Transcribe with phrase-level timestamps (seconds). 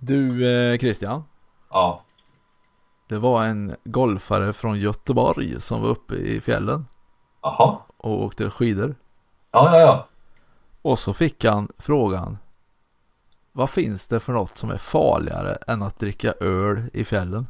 [0.00, 1.24] Du eh, Christian,
[1.70, 2.02] Ja.
[3.08, 6.86] det var en golfare från Göteborg som var uppe i fjällen
[7.42, 7.78] Jaha.
[7.96, 8.94] och åkte skidor.
[9.50, 10.06] Ja, ja, ja.
[10.82, 12.38] Och så fick han frågan
[13.52, 17.46] Vad finns det för något som är farligare än att dricka öl i fjällen?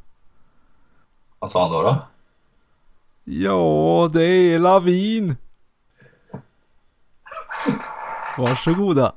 [1.38, 1.82] Vad sa han då?
[1.82, 1.96] då?
[3.24, 5.36] Ja, det är lavin.
[8.38, 9.12] Varsågoda.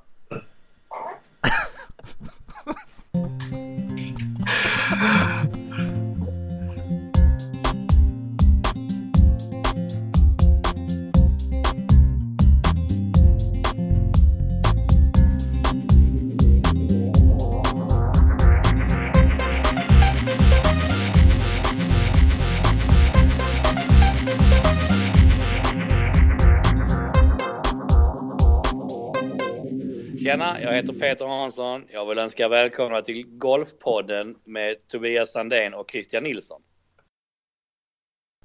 [30.33, 31.85] Tjena, jag heter Peter Hansson.
[31.89, 36.61] Jag vill önska välkomna till Golfpodden med Tobias Sandén och Christian Nilsson.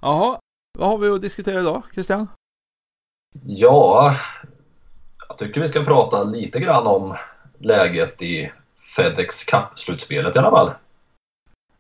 [0.01, 0.41] Jaha,
[0.79, 2.29] vad har vi att diskutera idag Christian?
[3.45, 4.17] Ja,
[5.29, 7.17] jag tycker vi ska prata lite grann om
[7.59, 8.53] läget i
[8.97, 10.71] Fedex Cup-slutspelet i alla fall.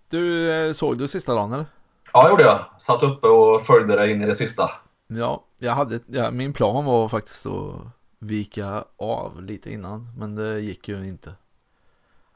[0.08, 1.66] Du, eh, såg du sista dagen eller?
[2.12, 2.64] Ja, det gjorde jag.
[2.78, 4.70] Satt uppe och följde det in i det sista.
[5.06, 10.60] Ja, jag hade, ja, min plan var faktiskt att vika av lite innan, men det
[10.60, 11.32] gick ju inte.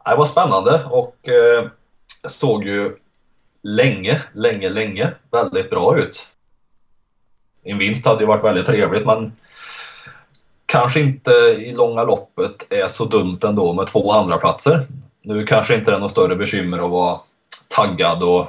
[0.04, 1.68] Det var spännande och eh,
[2.28, 2.96] såg ju
[3.62, 6.32] länge, länge, länge väldigt bra ut.
[7.62, 9.32] En vinst hade ju varit väldigt trevligt men
[10.66, 14.86] kanske inte i långa loppet är så dumt ändå med två andra platser.
[15.22, 17.20] Nu kanske inte det är något större bekymmer att vara
[17.76, 18.46] taggad och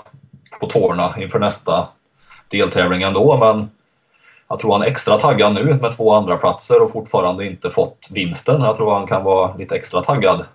[0.60, 1.88] på tårna inför nästa
[2.48, 3.70] deltävling ändå men
[4.48, 8.10] jag tror han är extra taggad nu med två andra platser och fortfarande inte fått
[8.14, 8.62] vinsten.
[8.62, 10.46] Jag tror han kan vara lite extra taggad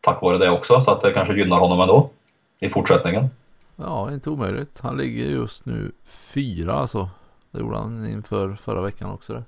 [0.00, 2.10] tack vare det också så att det kanske gynnar honom ändå
[2.58, 3.30] i fortsättningen.
[3.76, 4.80] Ja, inte omöjligt.
[4.80, 7.10] Han ligger just nu fyra alltså.
[7.50, 9.32] Det gjorde han inför förra veckan också.
[9.32, 9.42] Det.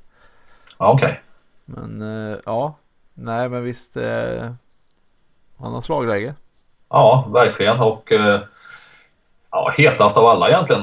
[0.78, 1.20] Ja, okej.
[1.64, 2.74] Men eh, ja,
[3.14, 3.96] nej men visst.
[3.96, 4.52] Eh,
[5.56, 6.34] han har slagläge.
[6.88, 8.40] Ja, verkligen och eh,
[9.50, 10.82] ja, hetast av alla egentligen.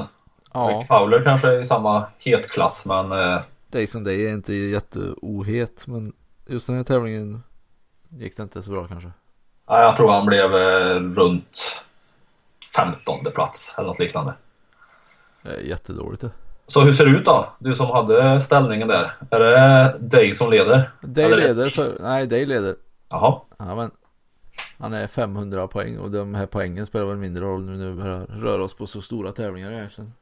[0.58, 5.86] Ja, Rick Fowler kanske är i samma hetklass men eh, Dayson Day är inte jätteohet.
[5.86, 6.12] Men
[6.46, 7.42] just den här tävlingen
[8.08, 9.10] gick det inte så bra kanske.
[9.66, 11.82] ja, jag tror han blev eh, runt
[12.76, 14.34] 15 plats eller något liknande.
[15.42, 16.30] Det är jättedåligt det.
[16.66, 17.52] Så hur ser det ut då?
[17.58, 19.16] Du som hade ställningen där.
[19.30, 20.90] Är det dig som leder?
[21.00, 22.76] Day leder för, nej Day leder.
[23.08, 23.40] Jaha.
[23.58, 23.90] Ja, men
[24.78, 28.02] han är 500 poäng och de här poängen spelar väl mindre roll nu när vi
[28.46, 30.08] röra oss på så stora tävlingar egentligen.
[30.08, 30.17] Eh,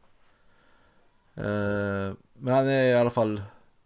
[2.34, 3.42] men han är i alla fall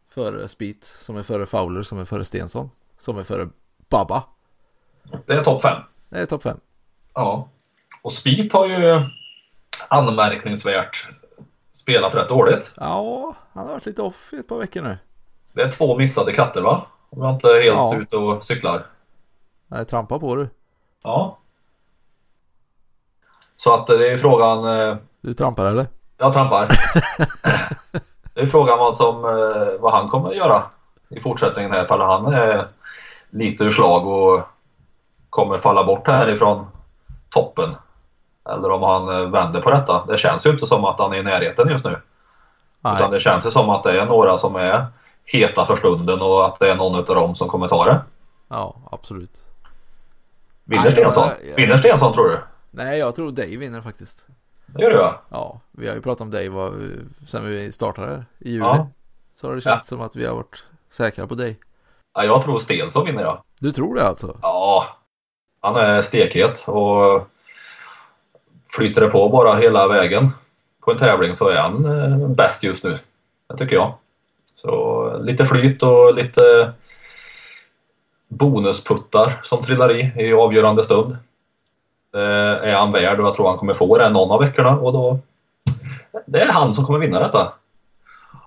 [0.09, 3.49] före Speed som är före Fowler som är före Stensson som är före
[3.89, 4.25] Baba.
[5.27, 5.83] Det är topp 5.
[6.09, 6.61] Det är topp 5.
[7.15, 7.49] Ja.
[8.03, 9.03] Och Speed har ju
[9.89, 11.07] anmärkningsvärt
[11.73, 12.73] spelat rätt dåligt.
[12.77, 14.99] Ja, han har varit lite off i ett par veckor nu.
[15.53, 16.87] Det är två missade katter va?
[17.11, 17.97] Om jag inte är helt Ja.
[17.97, 18.87] ute och cyklar.
[19.67, 20.49] Nej, trampa på du.
[21.03, 21.39] Ja.
[23.57, 24.81] Så att eh, det är frågan...
[24.81, 25.87] eh, Du trampar eller?
[26.21, 26.69] Jag trampar.
[28.35, 30.63] det är frågan vad, som, eh, vad han kommer att göra
[31.09, 31.85] i fortsättningen här.
[31.85, 32.67] Ifall han är
[33.31, 34.41] lite ur slag och
[35.31, 36.67] kommer falla bort härifrån
[37.31, 37.75] toppen.
[38.51, 40.05] Eller om han eh, vänder på detta.
[40.07, 41.91] Det känns ju inte som att han är i närheten just nu.
[41.91, 44.87] Utan Nej, det känns ju som att det är några som är
[45.25, 48.01] heta för stunden och att det är någon av dem som kommer ta det.
[48.49, 49.47] ja absolut.
[50.65, 51.29] Vinner Stensson?
[51.57, 52.39] Vinner Stensson tror du?
[52.71, 54.27] Nej, jag tror Dave vinner faktiskt.
[54.79, 55.21] Gör du va?
[55.29, 56.73] Ja, vi har ju pratat om Dave vad,
[57.29, 58.65] sen vi startade i juli.
[58.65, 58.89] Ja.
[59.35, 61.59] Så har det känts som att vi har varit säkra på dig.
[62.15, 63.45] Ja, jag tror Stensson vinner ja.
[63.61, 64.39] Du tror det alltså?
[64.43, 64.87] Ja,
[65.61, 67.29] han är stekhet och
[68.77, 70.31] flyter det på bara hela vägen
[70.85, 72.97] på en tävling så är han eh, bäst just nu.
[73.49, 73.95] Det tycker jag.
[74.55, 76.73] Så lite flyt och lite
[78.29, 81.17] bonusputtar som trillar i i avgörande stund.
[82.13, 82.21] Det
[82.71, 85.19] är han värd och jag tror han kommer få det någon av veckorna och då
[86.27, 87.53] det är han som kommer vinna detta.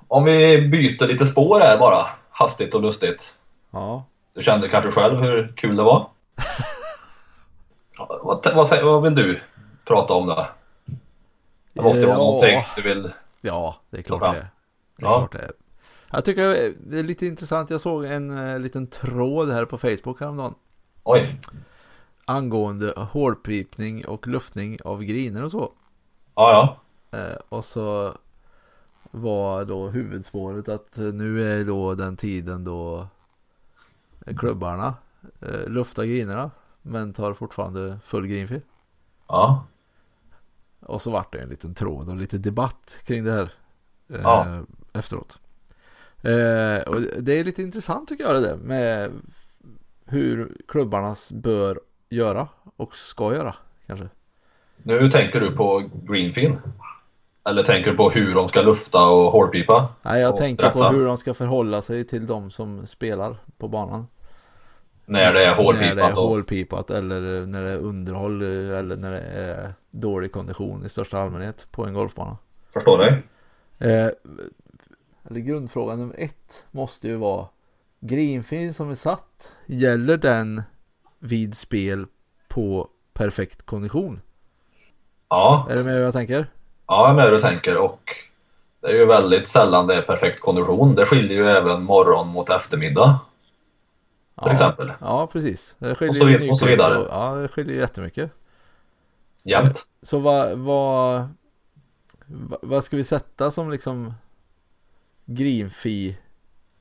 [0.07, 3.35] Om vi byter lite spår här bara, hastigt och lustigt.
[3.71, 4.05] Ja.
[4.33, 6.05] Du kände kanske själv hur kul det var?
[8.23, 9.39] vad, vad, vad vill du
[9.87, 10.47] prata om då?
[11.73, 12.23] Det måste ju vara Ja.
[12.23, 13.07] någonting du vill...
[13.41, 14.33] Ja, det är klart det är.
[14.33, 14.49] Det är
[14.97, 15.17] Ja.
[15.17, 15.51] klart det är.
[16.11, 17.69] Jag tycker det är lite intressant.
[17.69, 20.53] Jag såg en eh, liten tråd här på Facebook häromdagen.
[21.03, 21.39] Oj.
[22.25, 25.71] Angående hårpipning och luftning av griner och så.
[26.35, 26.77] Ja,
[27.11, 27.17] ja.
[27.19, 28.17] Eh, och så
[29.11, 33.07] var då huvudspåret att nu är då den tiden då
[34.37, 34.93] klubbarna
[35.41, 36.51] eh, luftar grinerna.
[36.81, 38.61] Men tar fortfarande full grinfri.
[39.27, 39.65] Ja.
[40.79, 43.51] Och så vart det en liten tråd och lite debatt kring det här
[44.09, 44.65] eh, Ja.
[44.93, 45.39] efteråt.
[46.21, 49.11] Eh, och det är lite intressant tycker jag det där med
[50.05, 51.79] hur klubbarna bör
[52.13, 53.55] göra och ska göra
[53.87, 54.07] kanske.
[54.83, 56.57] Nu tänker du på Greenfin?
[57.49, 59.93] Eller tänker du på hur de ska lufta och hårpipa?
[60.01, 60.89] Nej, jag tänker pressa.
[60.89, 64.07] på hur de ska förhålla sig till de som spelar på banan.
[65.05, 69.21] När det är När det är hålpipat eller när det är underhåll eller när det
[69.21, 72.37] är dålig kondition i största allmänhet på en golfbana.
[72.69, 73.23] Förstår dig?
[73.79, 74.09] Eh,
[75.29, 77.47] eller grundfråga nummer ett måste ju vara
[77.99, 80.61] Greenfin som är satt, gäller den
[81.23, 82.05] vid spel
[82.47, 84.21] på perfekt kondition?
[85.29, 85.67] Ja.
[85.69, 86.45] Är du med hur jag tänker?
[86.87, 88.01] Ja, jag är med hur du tänker och
[88.81, 90.95] det är ju väldigt sällan det är perfekt kondition.
[90.95, 93.19] Det skiljer ju även morgon mot eftermiddag.
[94.35, 94.53] Till ja.
[94.53, 94.91] exempel.
[94.99, 95.75] Ja, precis.
[95.79, 96.97] Det skiljer Och så vid- och så vidare.
[96.97, 98.31] och- Ja, det skiljer jättemycket.
[99.43, 99.83] Jämt.
[100.01, 101.27] Så vad, vad,
[102.61, 104.13] vad, ska vi sätta som liksom
[105.25, 106.17] greenfee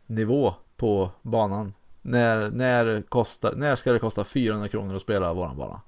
[0.07, 1.75] nivå på banan?
[2.03, 5.81] När, när, kostar, när ska det kosta 400 kronor att spela våran bana?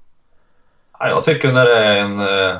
[0.98, 2.56] Ja, jag tycker när det är en eh,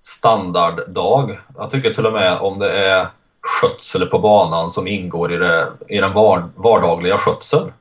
[0.00, 1.38] standarddag.
[1.56, 3.06] Jag tycker till och med om det är
[3.40, 7.72] skötsel på banan som ingår i, det, i den var, vardagliga skötseln.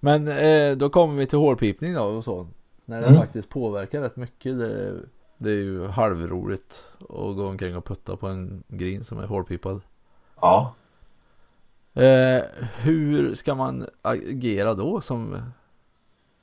[0.00, 2.46] Men eh, då kommer vi till hårpipning då och så.
[2.84, 3.20] När det Mm.
[3.20, 4.58] faktiskt påverkar rätt mycket.
[4.58, 4.92] Det,
[5.38, 9.80] det är ju halvroligt att gå omkring och putta på en green som är hårpipad.
[10.40, 10.74] Ja.
[11.96, 12.42] Eh,
[12.82, 15.36] hur ska man agera då som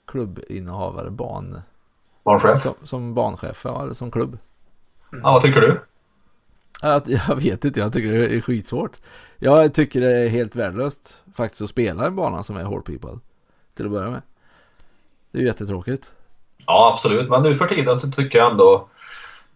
[0.08, 1.62] klubbinnehavare, ban,
[2.24, 2.62] Barnchef.
[2.62, 4.38] som, som banchef ja, eller som klubb?
[5.12, 5.82] Ja, vad tycker du?
[6.82, 8.92] Att, jag vet inte, jag tycker det är skitsvårt.
[9.38, 13.20] Jag tycker det är helt värdelöst faktiskt att spela en bana som är hårpipad.
[13.76, 14.22] Till att börja med.
[15.32, 16.12] Det är ju jättetråkigt.
[16.66, 17.30] Ja, absolut.
[17.30, 18.88] Men nu för tiden så tycker jag ändå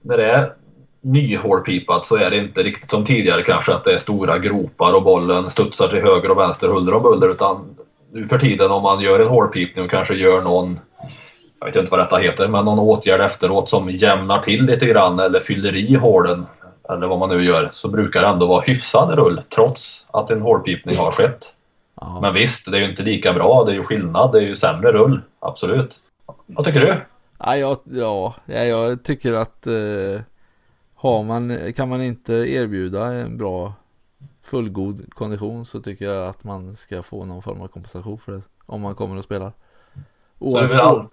[0.01, 0.55] när det är
[1.01, 5.03] nyhålpipat så är det inte riktigt som tidigare kanske att det är stora gropar och
[5.03, 7.75] bollen studsar till höger och vänster huller om buller utan
[8.11, 10.79] nu för tiden om man gör en hålpipning och kanske gör någon
[11.59, 15.19] jag vet inte vad detta heter, men någon åtgärd efteråt som jämnar till lite grann
[15.19, 16.45] eller fyller i hålen
[16.89, 20.41] eller vad man nu gör så brukar det ändå vara hyfsad rull trots att en
[20.41, 21.45] hålpipning har skett.
[22.01, 22.19] Ja.
[22.21, 23.63] Men visst, det är ju inte lika bra.
[23.63, 24.31] Det är ju skillnad.
[24.31, 25.21] Det är ju sämre rull.
[25.39, 25.95] Absolut.
[26.45, 26.95] Vad tycker du?
[27.39, 30.21] Ja, jag, ja, ja, jag tycker att eh,
[30.99, 33.73] har man, kan man inte erbjuda en bra
[34.43, 38.41] fullgod kondition så tycker jag att man ska få någon form av kompensation för det.
[38.65, 39.49] Om man kommer och spelar.
[39.49, 39.99] Så
[40.39, 41.07] du, Oavsett vill all...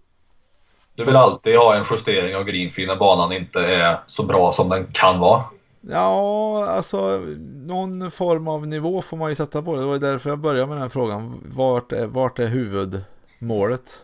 [0.95, 4.69] du vill alltid ha en justering av greenfee när banan inte är så bra som
[4.69, 5.45] den kan vara?
[5.81, 7.19] Ja, alltså
[7.67, 9.81] någon form av nivå får man ju sätta på det.
[9.81, 11.41] Det var därför jag började med den här frågan.
[11.45, 14.03] Vart är, vart är huvudmålet?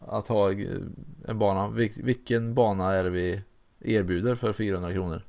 [0.00, 1.68] Att ha en bana.
[1.68, 3.42] Vil, vilken bana är det vi
[3.84, 5.22] erbjuder för 400 kronor?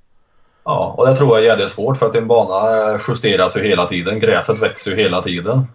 [0.64, 3.62] Ja, och det tror jag är jävligt svårt för att en bana eh, justeras ju
[3.62, 4.20] hela tiden.
[4.20, 5.68] Gräset växer ju hela tiden.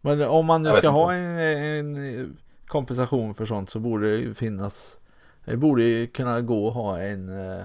[0.00, 4.34] Men om man nu ska ha en, en kompensation för sånt så borde det ju
[4.34, 4.96] finnas
[5.44, 7.64] Det borde ju kunna gå att ha en, eh,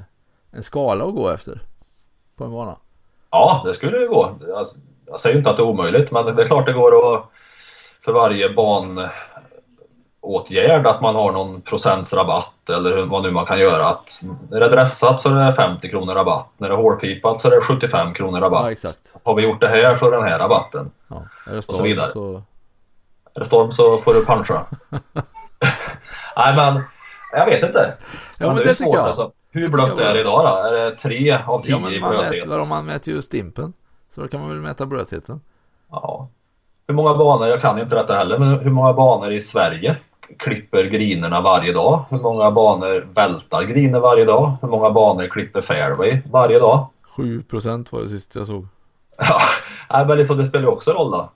[0.51, 1.61] en skala att gå efter
[2.35, 2.77] På en bana
[3.31, 4.37] Ja, det skulle ju gå.
[4.47, 4.65] Jag,
[5.05, 7.29] jag säger inte att det är omöjligt, men det är klart det går att
[8.05, 8.49] för varje
[10.27, 13.87] banåtgärd att man har någon procents rabatt eller vad nu man kan göra.
[13.87, 16.49] Att när det är dressat så är det 50 kronor rabatt.
[16.57, 18.83] När det är hårpipat så är det 75 kronor rabatt.
[18.83, 18.89] Ja
[19.23, 20.91] Har vi gjort det här så är det den här rabatten.
[21.07, 22.11] ja, Är det så storm vidare.
[22.11, 22.43] så
[23.35, 24.65] Är det storm så får du puncha.
[26.37, 26.83] Nej men,
[27.31, 27.93] jag vet inte.
[28.39, 29.31] Ja men är det ju tycker jag Alltså.
[29.51, 30.67] Hur blött är det idag då?
[30.69, 32.47] Är det 3 av 10 Ja i blöthet?
[32.47, 33.73] mäter, man mäter ju stimpen
[34.15, 35.41] Så då kan man väl mäta blötheten
[35.91, 36.29] Ja.
[36.87, 39.97] Hur många banor, jag kan inte detta heller, men hur många banor i Sverige
[40.39, 42.03] klipper grinerna varje dag?
[42.09, 44.55] Hur många banor vältar griner varje dag?
[44.61, 46.87] Hur många banor klipper fairway varje dag?
[47.17, 48.67] 7% var det sist jag såg
[49.17, 49.39] Ja,
[49.89, 51.29] nej, men liksom, det spelar ju också roll då.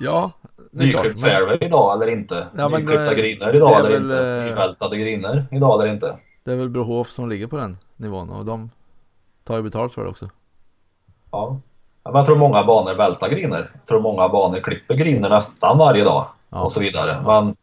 [0.00, 0.30] Ja
[0.72, 2.46] det är klart Nyklippt men fairway idag eller inte?
[2.56, 4.36] Ja, men, Nyklippta eh, griner idag eller väl, inte?
[4.38, 6.16] eh, Nyvältade griner idag eller inte?
[6.44, 8.70] Det är väl Brohof som ligger på den nivån och de
[9.44, 10.28] tar ju betalt för det också
[11.30, 11.60] Ja.
[12.04, 13.70] Ja, men jag tror många banor vältar griner.
[13.72, 16.26] Jag tror många banor klipper griner nästan varje dag.
[16.50, 16.60] Ja.
[16.60, 17.22] och så vidare.
[17.26, 17.56] Men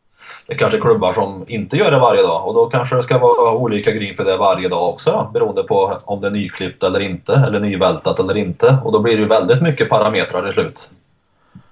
[0.48, 3.18] det är kanske klubbar som inte gör det varje dag och då kanske det ska
[3.18, 6.84] vara olika green för det varje dag också då, beroende på om det är nyklippt
[6.84, 8.78] eller inte eller nybältat eller inte.
[8.86, 10.92] Och då blir det ju väldigt mycket parametrar i slut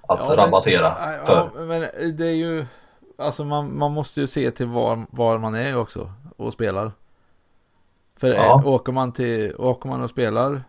[0.08, 0.94] att Ja, men- rabattera
[1.28, 1.66] Ja, för.
[1.66, 2.66] men det är ju
[3.18, 6.92] Alltså man, man måste ju se till var, var man är också och spelar.
[8.20, 8.62] För Ja.
[8.66, 10.62] åker, man till, åker man och spelar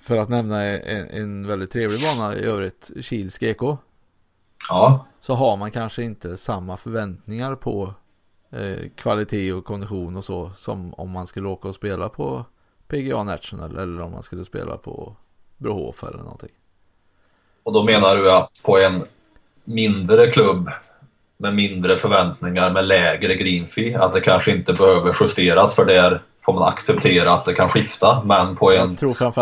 [0.00, 3.76] För att nämna en, en väldigt trevlig bana i övrigt Kils GK
[4.68, 7.94] Ja, Så har man kanske inte samma förväntningar på
[8.52, 12.44] eh, Kvalitet och kondition och så Som om man skulle åka och spela på
[12.88, 15.16] PGA National eller om man skulle spela på
[15.58, 16.50] Brohof eller någonting
[17.62, 19.04] och då menar du att på en
[19.64, 20.70] mindre klubb
[21.36, 26.22] med mindre förväntningar med lägre green fee att det kanske inte behöver justeras för där
[26.44, 28.22] får man acceptera att det kan skifta.
[28.24, 28.94] Men på en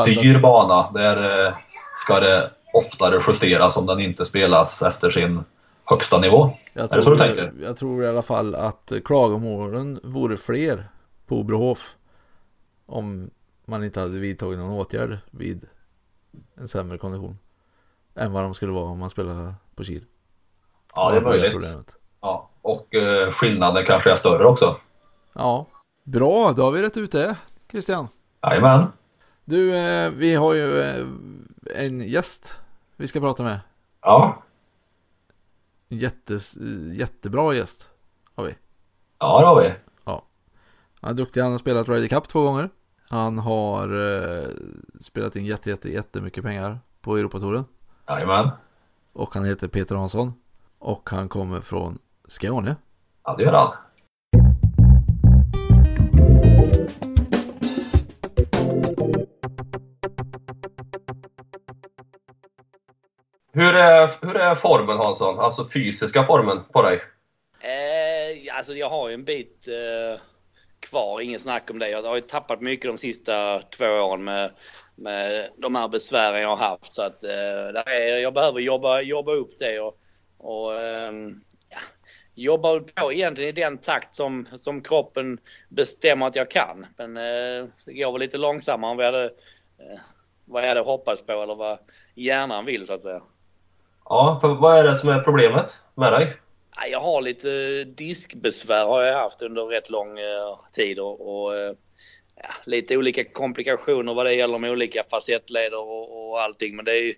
[0.04, 1.52] dyr bana där eh,
[1.96, 5.44] ska det oftare justeras om den inte spelas efter sin
[5.84, 6.50] högsta nivå.
[6.72, 7.52] Jag Är det så du tror, tänker?
[7.62, 10.84] jag tror i alla fall att klagomålen vore fler
[11.26, 11.94] på Brohof
[12.86, 13.30] om
[13.64, 15.66] man inte hade vidtagit någon åtgärd vid
[16.54, 17.38] en sämre kondition
[18.14, 20.04] än vad de skulle vara om man spelar på Kil.
[20.94, 21.52] Ja, det är möjligt.
[21.52, 21.96] problemet.
[22.20, 22.50] Ja.
[22.62, 24.76] Och eh, skillnaden kanske är större också.
[25.32, 25.66] Ja,
[26.04, 27.36] bra, då har vi rätt ut det
[27.70, 28.08] Christian.
[28.50, 28.86] Jajamän.
[29.44, 31.06] Du, eh, vi har ju eh,
[31.74, 32.60] en gäst
[32.96, 33.60] vi ska prata med.
[34.02, 34.42] Ja.
[35.88, 36.56] Jättes,
[36.92, 37.88] jättebra gäst
[38.34, 38.54] har vi.
[39.18, 39.74] ja, det har vi.
[41.00, 42.70] Han är duktig, han har spelat Ryder Cup två gånger.
[43.10, 44.48] Han har eh,
[45.00, 47.64] spelat in jätte, jätte, jättemycket pengar på Europatouren.
[48.08, 48.50] Jajamän.
[49.12, 50.32] Och han heter Peter Hansson.
[50.78, 52.76] Och han kommer från Skåne.
[53.24, 53.72] Ja, det gör han.
[63.58, 65.38] Hur är, hur är formen Hansson?
[65.38, 67.00] Alltså fysiska formen på dig?
[67.60, 70.20] Eh, alltså jag har ju en bit eh,
[70.80, 71.88] kvar, inget snack om det.
[71.88, 74.50] Jag har ju tappat mycket de sista två åren med,
[74.96, 76.92] med de här besvären jag har haft.
[76.92, 77.30] Så att eh,
[77.72, 79.98] där är, jag behöver jobba, jobba upp det och,
[80.38, 81.12] och eh,
[81.68, 81.78] ja,
[82.34, 85.38] jobba väl på egentligen i den takt som, som kroppen
[85.68, 86.86] bestämmer att jag kan.
[86.96, 90.00] Men eh, det går väl lite långsammare än vad jag hade, eh,
[90.44, 91.78] vad jag hade hoppats på eller vad
[92.14, 93.22] hjärnan vill så att säga.
[94.08, 96.36] Ja, för vad är det som är problemet med dig?
[96.90, 101.56] Jag har lite eh, diskbesvär har jag haft under rätt lång eh, tid och, och
[101.56, 101.72] eh,
[102.36, 106.76] ja, lite olika komplikationer vad det gäller med olika facettleder och, och allting.
[106.76, 107.14] Men det är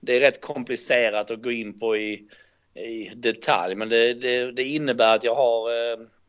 [0.00, 2.28] det är rätt komplicerat att gå in på i,
[2.74, 3.74] i detalj.
[3.74, 5.68] Men det, det, det innebär att jag har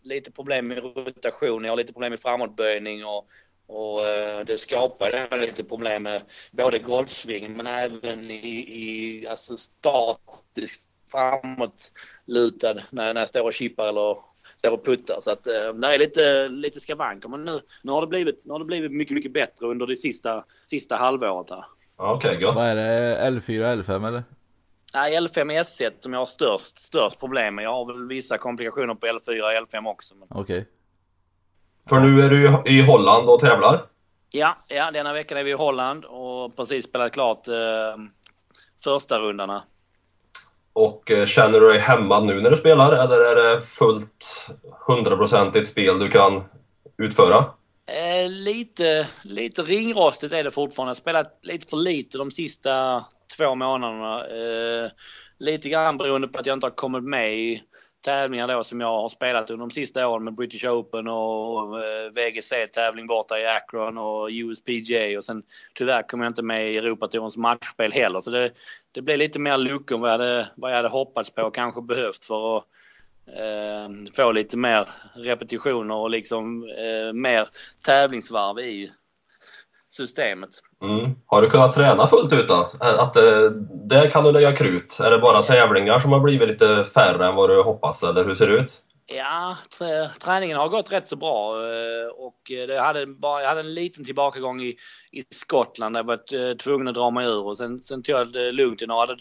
[0.03, 3.27] lite problem med rotation, jag har lite problem med framåtböjning och,
[3.67, 10.81] och eh, det skapar lite problem med både golfsving men även i, i alltså statisk
[11.11, 14.17] framåtlutad när, när jag står och chippar eller
[14.57, 15.21] står och puttar.
[15.21, 17.29] Så att eh, det är lite, lite skavanker.
[17.29, 19.95] Men nu, nu, har det blivit, nu har det blivit mycket, mycket bättre under det
[19.95, 21.65] sista, sista halvåret här.
[21.95, 22.55] Okej, gott.
[22.55, 23.29] Vad är det?
[23.29, 24.23] L4, L5 eller?
[24.95, 27.65] Nej, L5 S1 som jag har störst, störst problem med.
[27.65, 30.15] Jag har väl vissa komplikationer på L4 och L5 också.
[30.15, 30.27] Men...
[30.31, 30.65] Okej.
[31.89, 33.85] För nu är du i Holland och tävlar.
[34.31, 37.53] Ja, ja, denna veckan är vi i Holland och precis spelat klart eh,
[38.83, 39.63] första rundarna.
[40.73, 44.49] Och eh, känner du dig hämmad nu när du spelar eller är det fullt
[44.87, 46.43] hundraprocentigt spel du kan
[46.97, 47.45] utföra?
[47.85, 50.89] Eh, lite, lite ringrostigt är det fortfarande.
[50.89, 53.05] Jag har spelat lite för lite de sista
[53.37, 54.25] två månaderna.
[54.25, 54.91] Eh,
[55.39, 57.63] lite grann beroende på att jag inte har kommit med i
[58.03, 62.11] tävlingar då som jag har spelat under de sista åren med British Open och eh,
[62.11, 65.43] VGC-tävling borta i Akron och USPGA och sen
[65.73, 68.21] tyvärr kom jag inte med i Europatourens matchspel heller.
[68.21, 68.51] Så det,
[68.91, 71.55] det blev lite mer luckor än vad jag hade, vad jag hade hoppats på och
[71.55, 72.63] kanske behövt för att
[73.27, 77.47] eh, få lite mer repetitioner och liksom eh, mer
[77.85, 78.91] tävlingsvarv i
[79.95, 80.49] systemet.
[80.83, 81.11] Mm.
[81.25, 82.69] Har du kunnat träna fullt ut då?
[82.79, 83.51] Att, eh,
[83.89, 84.99] där kan du lägga krut?
[84.99, 88.33] Är det bara tävlingar som har blivit lite färre än vad du hoppas eller hur
[88.33, 88.83] ser det ut?
[89.05, 93.59] Ja, trä, träningen har gått rätt så bra eh, och det hade bara, jag hade
[93.59, 94.77] en liten tillbakagång i,
[95.11, 98.15] i Skottland där jag var eh, tvungen att dra mig ur och sen, sen tog
[98.15, 99.17] jag det lugnt i några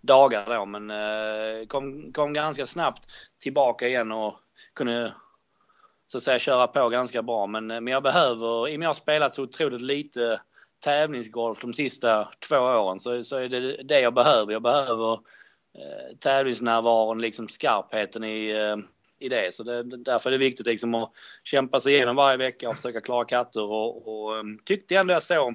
[0.00, 3.06] dagar då men eh, kom, kom ganska snabbt
[3.42, 4.34] tillbaka igen och
[4.74, 5.12] kunde
[6.08, 8.88] så att säga köra på ganska bra men, eh, men jag behöver, i och med
[8.88, 10.40] att jag har spelat så otroligt lite
[10.84, 14.52] tävlingsgolf de sista två åren så, så är det det jag behöver.
[14.52, 15.12] Jag behöver
[15.74, 18.76] eh, tävlingsnärvaron, liksom skarpheten i, eh,
[19.18, 19.54] i det.
[19.54, 21.12] Så det, därför är det viktigt liksom att
[21.44, 25.22] kämpa sig igenom varje vecka och försöka klara katter och, och um, tyckte ändå jag
[25.22, 25.54] såg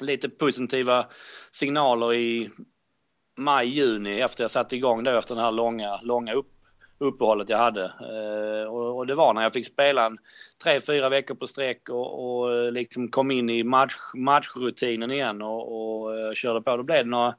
[0.00, 1.06] lite positiva
[1.52, 2.50] signaler i
[3.36, 6.55] maj, juni efter jag satte igång då efter den här långa, långa upp,
[6.98, 7.84] uppehållet jag hade.
[7.84, 10.18] Eh, och, och, det var när jag fick spela en
[10.64, 15.42] tre, fyra veckor på sträck och, och eh, liksom kom in i match, matchrutinen igen
[15.42, 16.76] och, och eh, körde på.
[16.76, 17.34] Då blev det några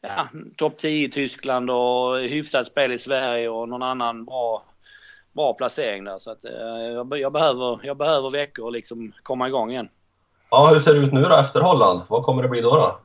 [0.00, 4.62] ja, topp 10 i Tyskland och hyfsat spel i Sverige och någon annan bra,
[5.32, 6.18] bra placering där.
[6.18, 6.52] Så att, eh,
[6.92, 9.88] jag, jag, behöver, jag behöver veckor och liksom komma igång igen.
[10.50, 12.00] Ja, hur ser det ut nu då efter Holland?
[12.08, 12.76] Vad kommer det bli då?
[12.76, 13.00] då?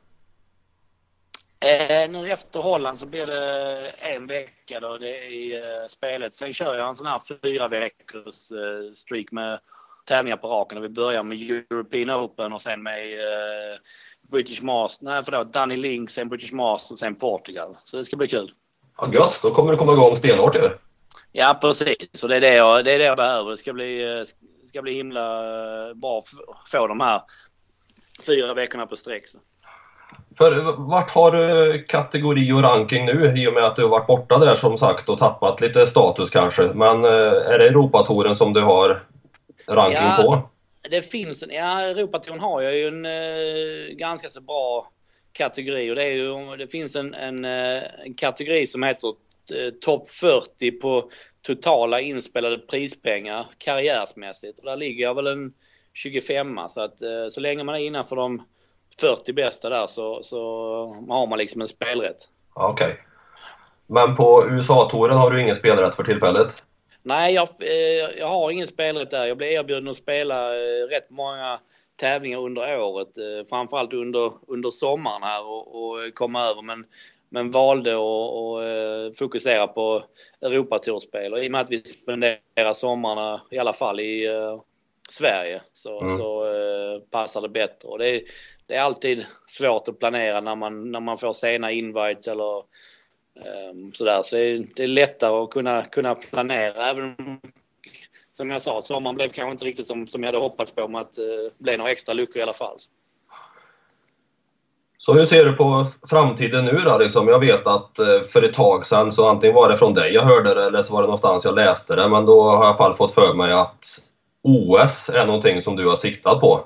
[1.66, 6.34] Eh, nu efter Holland så blir det en vecka då det är i eh, spelet.
[6.34, 9.60] Sen kör jag en sån här fyra veckors eh, streak med
[10.06, 10.82] tävlingar på raken.
[10.82, 11.38] Vi börjar med
[11.72, 13.80] European Open och sen med eh,
[14.32, 15.02] British Masters.
[15.02, 17.78] Nej förlåt, Danny Link, sen British Masters och sen Portugal.
[17.84, 18.54] Så det ska bli kul.
[18.98, 20.70] Ja, gött, då kommer det komma igång stenhårt ju.
[21.32, 23.52] Ja precis, så det är det jag, det är det jag behöver.
[23.52, 24.26] Det ska bli, eh,
[24.70, 25.40] ska bli himla
[25.90, 27.22] eh, bra att få de här
[28.26, 29.24] fyra veckorna på sträck.
[30.38, 34.08] För vart har du kategori och ranking nu i och med att du har varit
[34.08, 36.64] borta där som sagt och tappat lite status kanske.
[36.64, 39.04] Men eh, är det Europatoren som du har
[39.68, 40.50] ranking ja, på?
[40.90, 44.92] Det finns en, ja Europatouren har jag ju en eh, ganska så bra
[45.34, 49.74] kategori och det är ju, det finns en, en, eh, en kategori som heter eh,
[49.82, 51.12] topp 40 på
[51.42, 54.60] totala inspelade prispengar karriärsmässigt.
[54.60, 55.54] Och där ligger jag väl en
[55.94, 56.98] 25 så att
[57.32, 58.46] så länge man är innanför de
[59.00, 60.38] 40 bästa där så, så
[61.10, 62.18] har man liksom en spelrätt.
[62.54, 62.86] Okej.
[62.86, 62.98] Okay.
[63.88, 66.64] Men på USA-touren har du ingen spelrätt för tillfället?
[67.04, 69.26] Nej, jag, eh, jag har ingen spelrätt där.
[69.26, 71.60] Jag blev erbjuden att spela eh, rätt många
[71.96, 73.18] tävlingar under året.
[73.18, 76.62] Eh, framförallt under, under sommaren här och, och komma över.
[76.62, 76.86] Men,
[77.30, 80.04] men valde att fokusera på
[80.42, 81.34] Europatourspel.
[81.34, 84.28] Och i och med att vi spenderar sommarna i alla fall i
[85.12, 86.18] Sverige så, mm.
[86.18, 86.46] så
[87.12, 87.88] passar det bättre.
[87.88, 88.22] Och det är,
[88.72, 92.58] det är alltid svårt att planera när man, när man får sena invites eller
[93.72, 94.22] um, sådär.
[94.24, 96.90] Så det är, det är lättare att kunna, kunna planera.
[96.90, 97.16] Även
[98.34, 101.02] som jag sa, sommaren blev kanske inte riktigt som, som jag hade hoppats på med
[101.02, 102.78] att eh, uh, blev några extra luckor i alla fall.
[104.98, 106.98] Så hur ser du på framtiden nu då?
[106.98, 110.14] Liksom, jag vet att eh, för ett tag sedan, så antingen var det från dig
[110.14, 112.64] jag hörde det eller så var det någonstans jag läste det, men då har jag
[112.64, 113.86] i alla fall fått för mig att
[114.44, 116.66] OS är någonting som du har siktat på.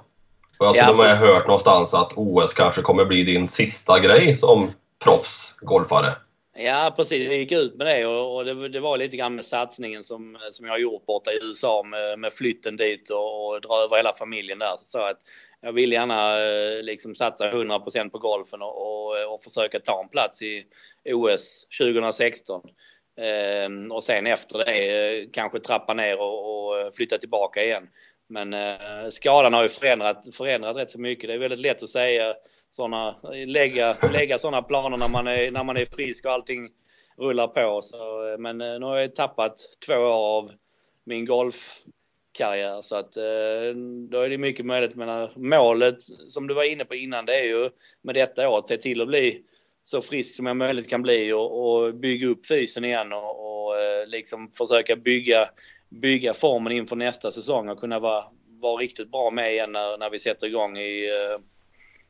[0.57, 3.99] Och jag har till och med hört någonstans att OS kanske kommer bli din sista
[3.99, 4.71] grej som
[5.03, 6.15] proffsgolfare.
[6.57, 10.03] Ja precis, vi gick ut med det och, det, det, var lite grann med satsningen
[10.03, 13.75] som, som jag har gjort borta i USA med, med flytten dit och, och dra
[13.83, 14.77] över hela familjen där.
[14.77, 15.19] Så sa att
[15.61, 20.09] jag vill gärna eh, liksom satsa 100% på golfen och, och, och, försöka ta en
[20.09, 20.65] plats i
[21.13, 22.61] OS 2016.
[23.21, 27.87] Ehm, och sen efter det eh, kanske trappa ner och, och flytta tillbaka igen.
[28.27, 31.27] Men eh, skadan har ju förändrat, förändrat rätt så mycket.
[31.27, 32.33] Det är väldigt lätt att säga
[32.71, 36.69] såna, lägga, lägga sådana planer när man, är, när man är frisk och allting
[37.17, 37.81] rullar på.
[37.81, 39.57] Så, eh, men eh, nu har jag tappat
[39.87, 40.51] två år av
[41.03, 43.75] min golfkarriär så att eh,
[44.09, 44.95] då är det mycket möjligt.
[44.95, 45.97] Men eh, målet
[46.29, 47.69] som du var inne på innan det är ju
[48.01, 49.43] med detta år att se till att bli
[49.83, 53.79] så frisk som jag möjligt kan bli och, och bygga upp fysen igen och, och
[53.81, 55.49] eh, liksom försöka bygga
[55.89, 58.23] bygga formen inför nästa säsong och kunna vara,
[58.61, 61.39] vara riktigt bra med igen när, när vi sätter igång i uh,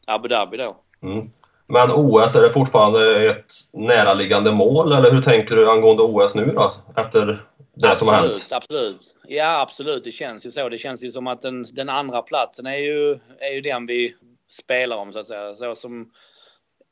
[0.08, 0.78] Abu Dhabi då.
[1.04, 1.30] Mm.
[1.68, 6.46] Men OS, är det fortfarande ett näraliggande mål eller hur tänker du angående OS nu
[6.46, 6.72] då?
[6.96, 8.48] Efter det absolut, som har hänt?
[8.52, 10.04] Absolut, ja absolut.
[10.04, 10.70] Det känns ju så.
[10.70, 14.16] Det känns ju som att den, den andra platsen är ju, är ju den vi
[14.50, 15.56] spelar om så att säga.
[15.56, 16.12] Så som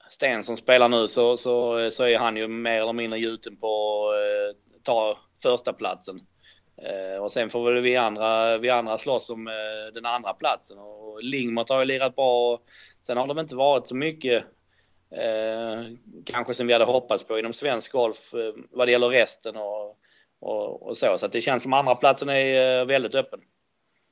[0.10, 4.04] Sten som spelar nu så, så, så är han ju mer eller mindre gjuten på
[4.10, 6.20] att eh, ta första platsen.
[6.82, 10.78] Eh, och sen får väl vi andra, vi andra slåss om eh, den andra platsen.
[10.78, 12.54] Och Lingmot har ju lirat bra.
[12.54, 12.62] Och
[13.02, 14.44] sen har väl inte varit så mycket
[15.12, 15.84] eh,
[16.26, 19.98] kanske som vi hade hoppats på inom svensk golf eh, vad det gäller resten och,
[20.42, 21.18] och, och, så.
[21.18, 23.40] Så det känns som andra platsen är eh, väldigt öppen.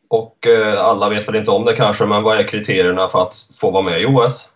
[0.09, 3.35] Och eh, alla vet väl inte om det kanske, men vad är kriterierna för att
[3.53, 4.51] få vara med i OS?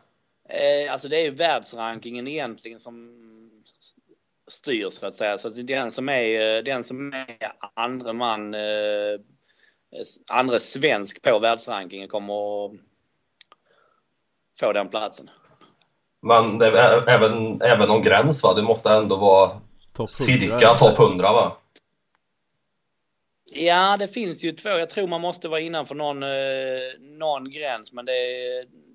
[0.89, 3.25] alltså det är ju världsrankingen egentligen som
[4.47, 5.37] styr så att säga.
[5.37, 9.19] Så att den som är, den som är andra man, eh,
[10.27, 12.71] andra svensk på världsrankingen kommer att
[14.59, 15.29] få den platsen.
[16.21, 18.53] Men det är även, även någon gräns va?
[18.53, 19.51] Du måste ändå vara
[19.93, 21.57] top cirka topp 100 va?
[23.51, 24.69] Ja, det finns ju två.
[24.69, 26.29] Jag tror man måste vara innanför någon, eh,
[26.99, 28.13] någon gräns, men det,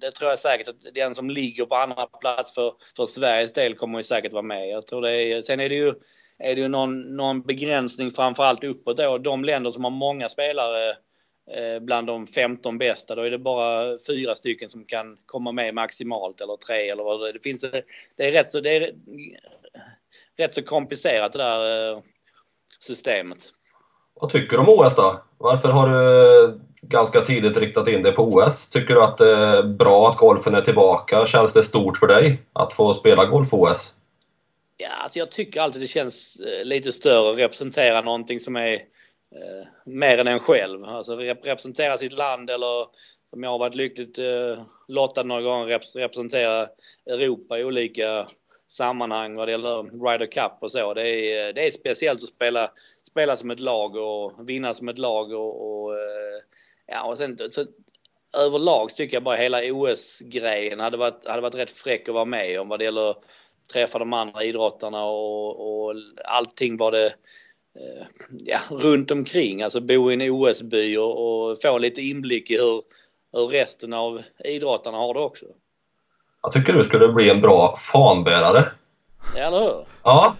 [0.00, 3.74] det tror jag säkert att den som ligger på andra plats för, för Sveriges del
[3.74, 4.68] kommer ju säkert vara med.
[4.68, 5.94] Jag tror det är, sen är det ju,
[6.38, 9.18] är det ju någon, någon begränsning framförallt uppåt då.
[9.18, 10.90] De länder som har många spelare
[11.50, 15.74] eh, bland de 15 bästa, då är det bara fyra stycken som kan komma med
[15.74, 17.32] maximalt eller tre eller vad det är.
[17.32, 17.60] Det finns,
[18.16, 18.94] det är rätt så, det är
[20.36, 22.00] rätt så komplicerat det där eh,
[22.80, 23.52] systemet.
[24.20, 25.20] Vad tycker du om OS då?
[25.38, 28.70] Varför har du ganska tidigt riktat in dig på OS?
[28.70, 31.26] Tycker du att det är bra att golfen är tillbaka?
[31.26, 33.96] Känns det stort för dig att få spela golf-OS?
[34.76, 38.72] Ja, alltså jag tycker alltid det känns eh, lite större att representera någonting som är
[38.72, 40.85] eh, mer än en själv.
[40.85, 42.87] Alltså representera sitt land eller
[43.30, 46.68] som jag har varit lyckligt eh, lottad några gånger rep representera
[47.06, 48.26] Europa i olika
[48.68, 50.94] sammanhang vad det gäller Ryder Cup och så.
[50.94, 52.70] Det är, eh, det är speciellt att spela,
[53.11, 56.42] spela som ett lag och vinna som ett lag och, och eh,
[56.87, 57.66] ja och sen så,
[58.38, 62.61] överlag tycker jag bara hela OS-grejen hade varit, hade varit rätt fräck att vara med
[62.61, 63.16] om vad det gäller
[63.73, 65.94] träffa de andra idrottarna och, och
[66.25, 71.79] allting var det eh, ja, runt omkring, alltså bo i en OS-by och, och, få
[71.79, 72.83] lite inblick i hur,
[73.33, 75.46] hur resten av idrottarna har det också.
[76.42, 78.68] Jag tycker du skulle bli en bra fanbärare.
[79.37, 79.87] Ja, eller hur?
[80.03, 80.37] Ja.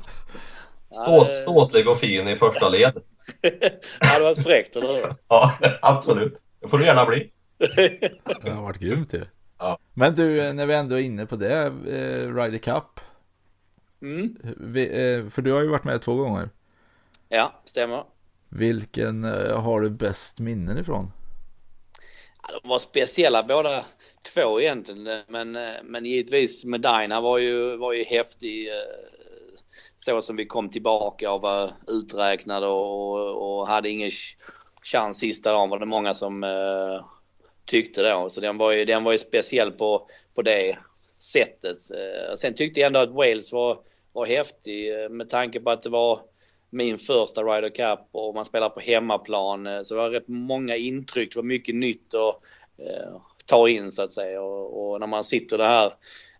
[0.91, 3.03] Ståt, ståtlig och fin i första led.
[3.41, 5.15] det hade varit fräckt, eller hur?
[5.29, 6.39] Ja, absolut.
[6.61, 7.31] Det får du gärna bli.
[8.43, 9.25] det har varit grymt ju.
[9.59, 9.79] Ja.
[9.95, 13.01] Men du, när vi ändå är inne på det, eh, Ryder Cup.
[14.03, 14.37] Mm.
[14.57, 16.51] Vi, eh, för du har ju varit med två gånger.
[17.29, 18.05] Ja, stämmer.
[18.49, 21.13] Vilken eh, har du bäst minnen ifrån?
[22.43, 23.85] Ja, de var speciella båda
[24.35, 28.69] två egentligen, men, eh, men givetvis Medina var ju, var ju häftig.
[30.05, 34.11] Så som vi kom tillbaka och var uträknade och, och hade ingen
[34.83, 37.05] chans sista dagen var det många som eh,
[37.65, 38.31] tyckte då.
[38.31, 40.79] Så den var ju, den var ju speciell på, på det
[41.21, 41.79] sättet.
[41.91, 43.79] Eh, sen tyckte jag ändå att Wales var
[44.13, 46.21] var häftig eh, med tanke på att det var
[46.71, 49.67] min första Ryder Cup och man spelar på hemmaplan.
[49.67, 52.41] Eh, så det var rätt många intryck, det var mycket nytt att
[52.79, 54.43] eh, ta in så att säga.
[54.43, 55.93] Och, och, när man sitter där det här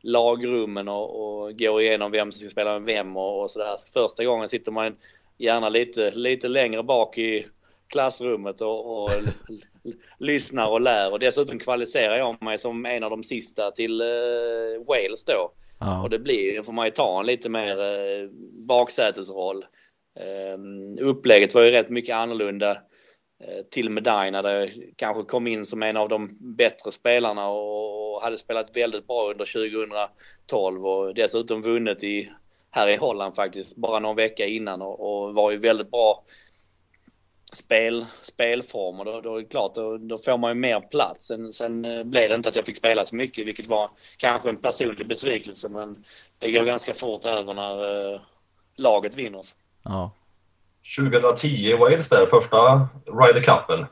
[0.03, 3.77] lagrummen och, och går igenom vem som ska spela med vem och, och sådär.
[3.93, 4.97] Första gången sitter man
[5.39, 7.47] gärna lite, lite längre bak i
[7.89, 9.11] klassrummet och, och
[10.19, 14.87] lyssnar och lär och dessutom kvalificerar jag mig som en av de sista till eh,
[14.87, 15.53] Wales då.
[15.81, 16.03] Ja.
[16.03, 18.29] Och det blir, får man ju ta en lite mer eh,
[18.67, 19.65] baksätesroll.
[20.21, 20.59] Eh,
[21.05, 22.77] upplägget var ju rätt mycket annorlunda
[23.41, 28.23] Eh, till Medina där jag kanske kom in som en av de bättre spelarna och
[28.23, 32.31] hade spelat väldigt bra under 2012 och dessutom vunnit i,
[32.71, 36.25] här i Holland faktiskt bara någon vecka innan och, och var ju väldigt bra
[37.53, 41.27] spel, spelform och då, då är det klart, då, då, får man ju mer plats.
[41.27, 44.49] Sen, sen eh, blev det inte att jag fick spela så mycket, vilket var kanske
[44.49, 46.05] en personlig besvikelse, men
[46.39, 48.21] det går ganska fort över när äh,
[48.77, 49.47] laget vinner.
[49.83, 50.11] Ja.
[50.97, 53.87] 2010 i Wales där, första Ryder Cupen.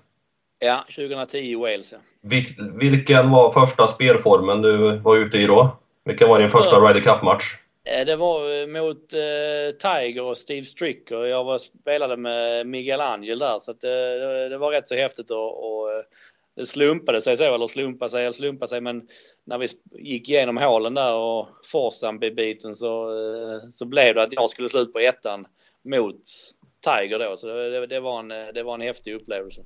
[0.59, 1.92] Ja, 2010 i Wales.
[1.92, 1.98] Ja.
[2.22, 5.77] Vil vilken var första spelformen du var ute i då?
[6.05, 7.44] Vilken var din första Ryder Cup-match?
[7.85, 11.24] Eh, det var eh, mot eh, Tiger och Steve Stricker.
[11.24, 15.31] Jag var, spelade med Miguel Angel där så att, eh, det var rätt så häftigt
[15.31, 15.88] och, och
[16.57, 19.09] det slumpade sig så, eller slumpade sig, eller slumpade sig, men
[19.44, 23.11] när vi gick igenom hålen där och Forstam-biten så,
[23.72, 25.46] så blev det att jag skulle sluta på ettan
[25.85, 26.20] mot
[26.96, 27.37] Tiger då.
[27.37, 29.61] Så det, det, var, en, det var en häftig upplevelse.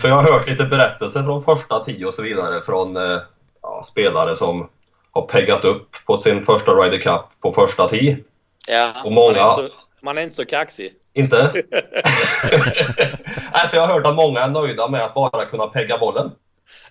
[0.00, 2.96] För jag har hört lite berättelser från första tio och så vidare från
[3.62, 4.68] ja, spelare som
[5.12, 8.16] har peggat upp på sin första Ryder Cup på första tee.
[8.68, 9.32] Ja, och många...
[9.32, 10.94] man, är så, man är inte så kaxig.
[11.12, 11.52] Inte?
[13.52, 16.30] Nej, för jag har hört att många är nöjda med att bara kunna pegga bollen.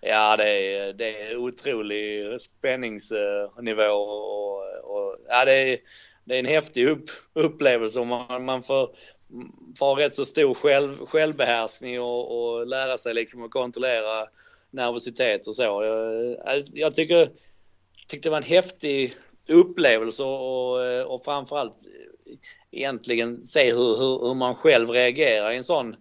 [0.02, 5.78] Ja, det är, det är otrolig spänningsnivå och, och ja, det, är,
[6.26, 8.00] det är en häftig upp, upplevelse.
[8.04, 8.90] Man, man får,
[9.80, 14.28] får ha rätt så stor själv, självbehärskning och, och lära sig liksom att kontrollera
[14.72, 15.62] nervositet och så.
[15.62, 17.30] Jag, jag tycker
[18.08, 19.16] tyckte det var en häftig
[19.48, 21.78] upplevelse och, och framförallt
[22.72, 25.96] egentligen se hur, hur, hur, man själv reagerar i en sån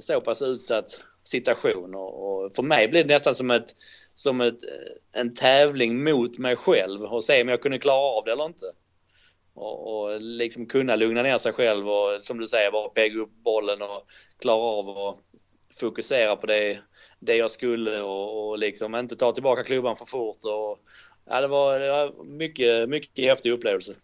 [0.00, 1.94] så pass utsatt situation.
[1.94, 3.74] Och, och för mig blev det nästan som ett
[4.14, 4.58] som ett,
[5.12, 8.66] en tävling mot mig själv och se om jag kunde klara av det eller inte.
[9.54, 13.32] Och, och liksom kunna lugna ner sig själv och som du säger bara pegga upp
[13.44, 14.06] bollen och
[14.40, 15.16] klara av att
[15.80, 16.78] fokusera på det,
[17.20, 20.78] det jag skulle och, och liksom inte ta tillbaka klubban för fort och,
[21.30, 23.94] ja, det var, det var mycket, mycket häftig upplevelse.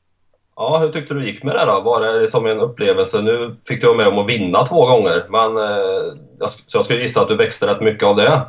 [0.57, 1.81] Ja, hur tyckte du gick med det då?
[1.81, 3.23] Var det som en upplevelse?
[3.23, 7.01] Nu fick du vara med om att vinna två gånger, men eh, så jag skulle
[7.01, 8.41] gissa att du växte rätt mycket av det.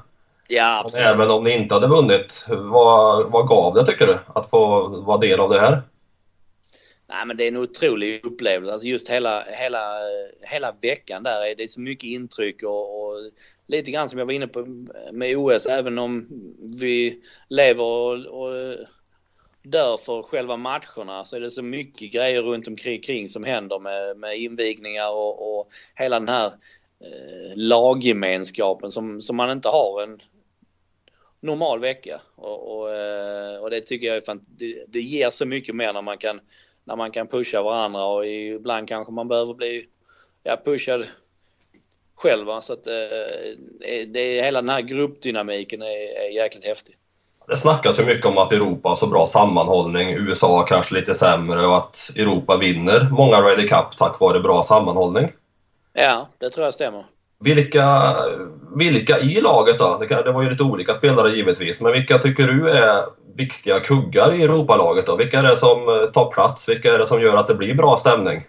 [0.47, 1.07] Ja, absolut.
[1.07, 4.17] Även om ni inte hade vunnit, vad, vad gav det tycker du?
[4.35, 5.81] Att få vara del av det här?
[7.09, 8.73] Nej, men det är en otrolig upplevelse.
[8.73, 9.99] Alltså just hela, hela,
[10.41, 13.31] hela veckan där är det så mycket intryck och, och
[13.67, 14.65] lite grann som jag var inne på
[15.11, 16.27] med OS, även om
[16.79, 18.77] vi lever och, och
[19.63, 23.79] dör för själva matcherna så är det så mycket grejer runt omkring kring som händer
[23.79, 26.47] med, med invigningar och, och hela den här
[26.99, 30.21] eh, laggemenskapen som, som man inte har en
[31.39, 32.21] normal vecka.
[32.35, 35.93] Och, och, eh, och det tycker jag är fan, det, det ger så mycket mer
[35.93, 36.39] när man kan
[36.87, 39.87] när man kan pusha varandra och ibland kanske man behöver bli
[40.43, 41.05] ja, pushad
[42.15, 42.61] själv.
[42.61, 42.93] Så att, eh,
[44.07, 46.95] det, hela den här gruppdynamiken är, är jäkligt häftig.
[47.47, 51.67] Det snackas ju mycket om att Europa har så bra sammanhållning, USA kanske lite sämre
[51.67, 55.31] och att Europa vinner många Ryder Cup tack vare bra sammanhållning.
[55.93, 57.05] Ja, det tror jag stämmer.
[57.39, 58.15] Vilka,
[58.75, 59.97] vilka i laget då?
[59.99, 63.05] Det, kan, det var ju lite olika spelare givetvis, men vilka tycker du är
[63.37, 65.15] viktiga kuggar i Europalaget då?
[65.15, 66.69] Vilka är det som eh, tar plats?
[66.69, 68.45] Vilka är det som gör att det blir bra stämning?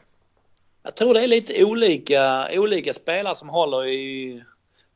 [0.82, 4.42] Jag tror det är lite olika, olika spelare som håller i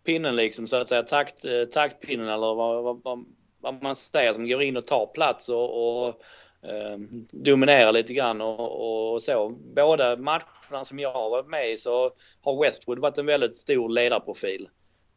[0.06, 3.24] pinnen liksom så att säga, takt, eh, taktpinnen eller vad, vad,
[3.60, 6.14] vad man säger, som går in och tar plats och, och
[6.62, 9.48] eh, lite grann och, och, så.
[9.48, 13.88] Båda matcherna som jag har varit med i så har Westwood varit en väldigt stor
[13.88, 14.68] ledarprofil.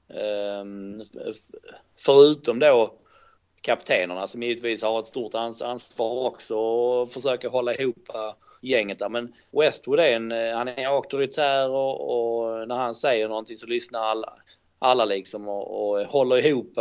[0.10, 0.65] Eh,
[1.97, 2.93] förutom då
[3.62, 8.10] kaptenerna som givetvis har ett stort ansvar också och försöker hålla ihop
[8.62, 9.10] gänget där.
[9.10, 13.67] Men Westwood är en, eh, han är auktoritär och, och när han säger någonting så
[13.67, 14.34] lyssnar alla
[14.79, 16.73] alla liksom och, och håller ihop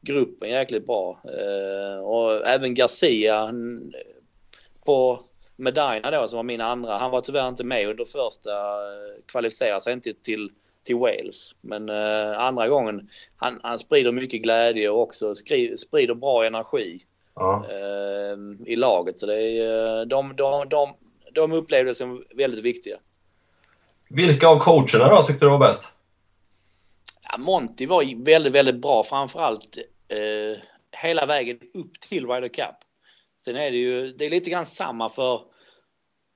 [0.00, 1.20] gruppen jäkligt bra.
[1.24, 3.52] Eh, och även Garcia
[4.84, 5.20] på
[5.56, 9.80] Medina då som var min andra, han var tyvärr inte med under första, eh, kvalificerade
[9.80, 10.50] sig inte till,
[10.84, 11.54] till Wales.
[11.60, 16.98] Men eh, andra gången, han, han sprider mycket glädje och också skri, sprider bra energi
[17.34, 17.64] ja.
[17.70, 18.36] eh,
[18.72, 19.18] i laget.
[19.18, 20.94] Så det är, eh, de, de, de,
[21.32, 22.96] de upplevde det som väldigt viktiga.
[24.08, 25.91] Vilka av coacherna då tyckte du var bäst?
[27.32, 30.62] Ja, Monty var väldigt, väldigt bra framförallt eh,
[31.02, 32.76] hela vägen upp till Ryder Cup.
[33.38, 35.40] Sen är det ju, det är lite grann samma för,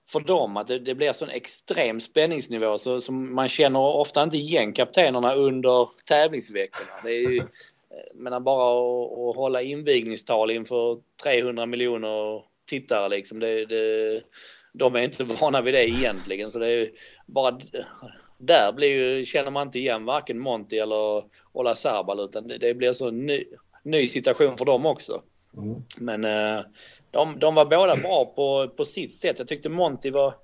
[0.08, 4.36] för dem, att det, det blir sån extrem spänningsnivå så, som man känner ofta inte
[4.36, 7.00] igen kaptenerna under tävlingsveckorna.
[7.04, 7.44] Det är ju, eh,
[8.14, 14.22] menar bara att, att hålla invigningstal inför 300 miljoner tittare liksom, det, det,
[14.72, 16.50] de är inte vana vid det egentligen.
[16.50, 16.90] Så det är
[17.26, 17.60] bara
[18.38, 22.74] där blir ju, känner man inte igen varken Monti eller Ola Serbal utan det, det
[22.74, 23.44] blir så ny,
[23.82, 25.22] ny situation för dem också.
[25.56, 25.82] Mm.
[26.00, 26.64] Men eh,
[27.10, 29.38] de, de var båda bra på, på sitt sätt.
[29.38, 30.34] Jag tyckte Monti var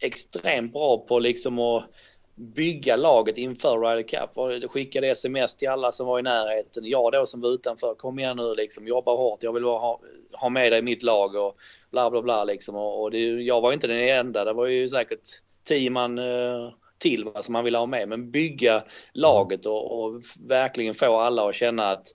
[0.00, 1.90] extremt bra på liksom att
[2.34, 6.84] bygga laget inför Ryder Cup och skickade sms till alla som var i närheten.
[6.84, 10.00] Jag då som var utanför, kom igen nu liksom, jobba hårt, jag vill ha,
[10.32, 11.56] ha med dig i mitt lag och
[11.90, 12.76] bla bla bla liksom.
[12.76, 15.20] Och, och det, jag var inte den enda, det var ju säkert
[15.64, 18.08] tio man eh, till vad som man vill ha med.
[18.08, 22.06] Men bygga laget och, och, verkligen få alla att känna att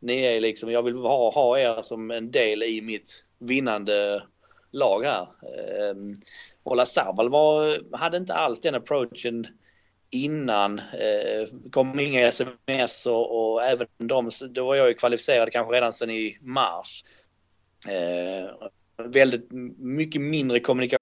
[0.00, 4.22] ni är liksom, jag vill ha, ha er som en del i mitt vinnande
[4.70, 5.28] lag här.
[5.90, 6.14] Ehm, um,
[6.64, 9.46] Ola Sarval var, hade inte alls den approachen
[10.10, 10.78] innan.
[10.78, 15.92] Eh, kom inga sms och, och, även de, då var jag ju kvalificerad kanske redan
[15.92, 17.04] sedan i mars.
[17.88, 18.68] Eh,
[19.04, 21.01] väldigt mycket mindre kommunikation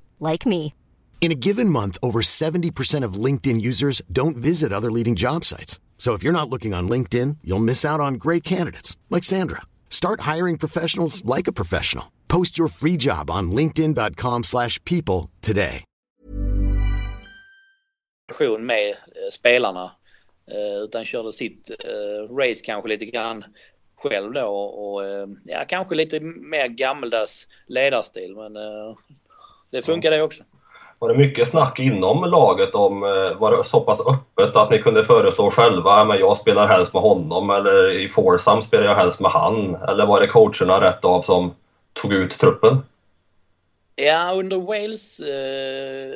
[0.21, 0.73] like me.
[1.21, 5.79] In a given month, over 70% of LinkedIn users don't visit other leading job sites.
[5.99, 9.61] So if you're not looking on LinkedIn, you'll miss out on great candidates like Sandra.
[9.91, 12.11] Start hiring professionals like a professional.
[12.27, 15.83] Post your free job on linkedin.com/people today.
[18.59, 19.91] med eh, spelarna
[20.51, 23.43] eh, utan körde sitt eh, race kanske lite grann
[23.95, 25.01] själv då och
[25.45, 28.57] ja, kanske lite mer gammaldags ledarstil men
[29.71, 30.43] det funkar det också.
[30.99, 34.77] Var det mycket snack inom laget om, eh, var det så pass öppet att ni
[34.77, 39.19] kunde föreslå själva, men jag spelar helst med honom eller i Forsam spelar jag helst
[39.19, 39.75] med han?
[39.75, 41.53] Eller var det coacherna rätt av som
[41.93, 42.77] tog ut truppen?
[43.95, 46.13] Ja, under Wales eh,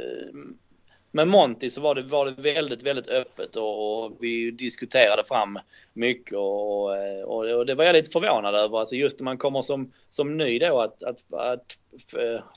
[1.15, 5.59] med Monty så var det, var det väldigt, väldigt öppet och, och vi diskuterade fram
[5.93, 6.83] mycket och,
[7.23, 8.79] och, och, det var jag lite förvånad över.
[8.79, 11.77] Alltså just när man kommer som, som ny då att, att, att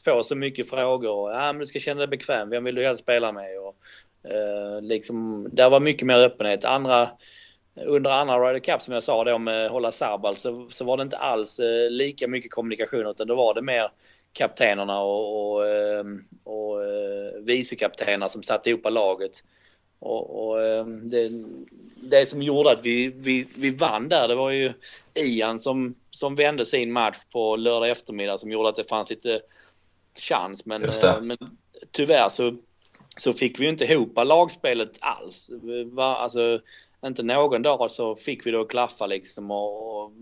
[0.04, 1.32] få så mycket frågor.
[1.32, 2.50] Ja, men du ska känna dig bekväm.
[2.50, 3.58] Vem vill du helst spela med?
[3.60, 3.76] Och,
[4.30, 6.64] eh, liksom, där var mycket mer öppenhet.
[6.64, 7.10] Andra,
[7.74, 11.02] under andra Ryder Cup som jag sa då med Hålla Sarbal så, så var det
[11.02, 13.90] inte alls eh, lika mycket kommunikation utan då var det mer
[14.32, 19.44] kaptenerna och, och, ehm, och, eh, vicekaptener som satte ihop laget.
[19.98, 21.30] Och, och ehm, det,
[21.96, 24.72] det, som gjorde att vi, vi, vi vann där, det var ju
[25.14, 29.40] Ian som, som vände sin match på lördag eftermiddag som gjorde att det fanns lite
[30.18, 30.66] chans.
[30.66, 31.38] Men, eh, men
[31.90, 32.56] tyvärr så,
[33.16, 35.50] så fick vi inte ihop lagspelet alls.
[35.98, 36.60] Alltså,
[37.06, 40.12] inte någon dag så fick vi att klaffa liksom och, och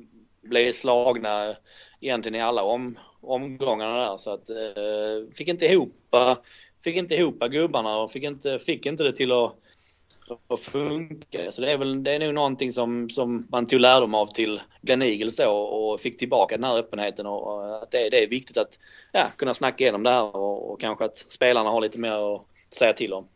[0.43, 1.55] blev slagna
[2.01, 5.93] egentligen i alla om, omgångarna där så att eh, fick inte ihop
[6.87, 9.55] fick inte ihop gubbarna och fick inte, fick inte det till att,
[10.49, 11.53] att funka.
[11.53, 14.61] Så det är väl det är nog någonting som, som man tog lärdom av till
[14.83, 18.57] Glenn Eagles då och fick tillbaka den här öppenheten och, att det, det är viktigt
[18.57, 18.79] att
[19.13, 22.43] ja, kunna snacka igenom det här och, och kanske att spelarna har lite mer att
[22.79, 23.29] säga till om.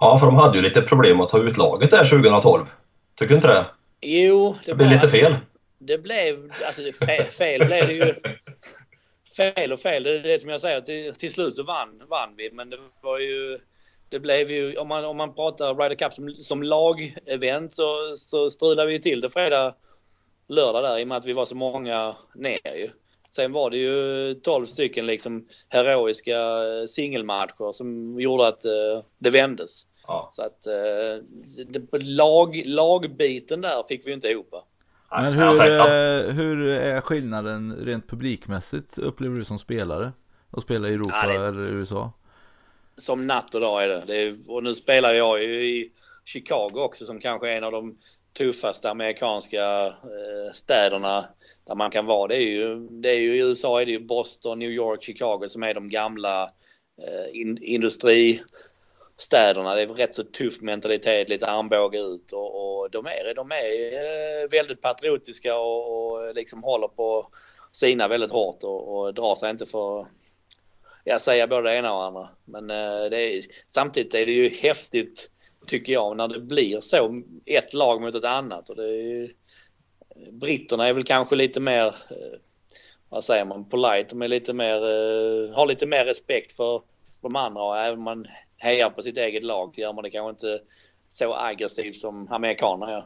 [0.00, 2.64] Ja, för de hade ju lite problem att ta ut laget där 2012.
[3.14, 3.66] Tycker du inte det?
[4.00, 5.36] Jo, det, det blev lite fel.
[5.78, 6.82] Det blev, alltså
[7.38, 8.14] fel blev det ju
[9.36, 10.02] fel och fel.
[10.02, 10.80] Det är det som jag säger.
[10.80, 12.50] Till, till slut så vann, vann vi.
[12.52, 13.58] Men det var ju...
[14.08, 18.50] Det blev ju, om man, om man pratar Ryder Cup som, som lag-event så, så
[18.50, 19.74] strulade vi till det fredag,
[20.48, 22.90] lördag där i och med att vi var så många ner ju.
[23.30, 26.38] Sen var det ju 12 stycken liksom heroiska
[26.88, 29.86] singelmatcher som gjorde att uh, det vändes.
[30.06, 30.30] Ja.
[30.32, 31.24] Så att uh,
[31.66, 34.54] det, lag, lagbiten där fick vi inte ihop.
[35.20, 40.12] Men hur, eh, hur är skillnaden rent publikmässigt upplever du som spelare?
[40.50, 41.48] Att spela i Europa ja, är...
[41.48, 42.12] eller USA?
[42.96, 44.04] Som natt och dag är det.
[44.06, 45.92] det är, och nu spelar jag ju i
[46.24, 47.98] Chicago också som kanske är en av de
[48.38, 51.24] tuffaste amerikanska eh, städerna
[51.66, 52.28] där man kan vara.
[52.28, 55.48] Det är ju, det är ju i USA är det ju Boston, New York, Chicago
[55.48, 56.42] som är de gamla
[57.02, 58.42] eh, in, industri
[59.22, 59.74] städerna.
[59.74, 63.92] Det är rätt så tuff mentalitet, lite armbåge ut och, och de, är, de är
[63.92, 67.28] eh, väldigt patriotiska och, och liksom håller på
[67.72, 70.06] sina väldigt hårt och, och drar sig inte för
[71.04, 72.28] jag säger både det ena och andra.
[72.44, 75.30] Men eh, det är, samtidigt är det ju häftigt
[75.66, 78.70] tycker jag när det blir så ett lag mot ett annat.
[78.70, 79.30] Och det är,
[80.30, 82.38] britterna är väl kanske lite mer, eh,
[83.08, 84.06] vad säger man, polite.
[84.08, 84.80] De är lite mer,
[85.52, 86.82] har lite mer respekt för
[87.20, 88.26] de andra och även man
[88.62, 90.64] hejar på sitt eget lag så gör man det kanske inte
[91.08, 93.04] så aggressivt som amerikanerna gör.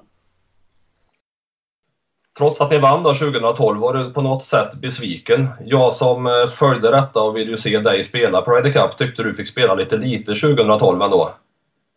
[2.38, 5.48] Trots att ni vann då 2012 var du på något sätt besviken.
[5.64, 9.22] Jag som eh, följde detta och ville ju se dig spela på Ryder Cup tyckte
[9.22, 11.34] du fick spela lite lite 2012 ändå.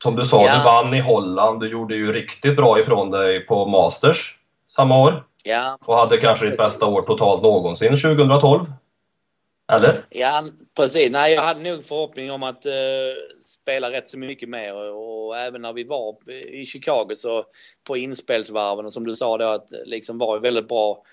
[0.04, 0.58] Som du sa, ja.
[0.58, 1.60] du vann i Holland.
[1.60, 5.24] Du gjorde ju riktigt bra ifrån dig på Masters samma år.
[5.44, 5.78] Ja.
[5.86, 8.66] Och hade kanske ditt bästa år totalt någonsin 2012.
[9.72, 10.06] Eller?
[10.10, 10.44] Ja,
[10.80, 11.12] precis.
[11.12, 12.72] Nej, jag hade nog förhoppning om att uh,
[13.42, 14.74] spela rätt så mycket mer.
[14.74, 17.46] Och, och, även när vi var i Chicago så
[17.84, 21.04] på inspelsvarven och som du sa då att liksom var i väldigt bra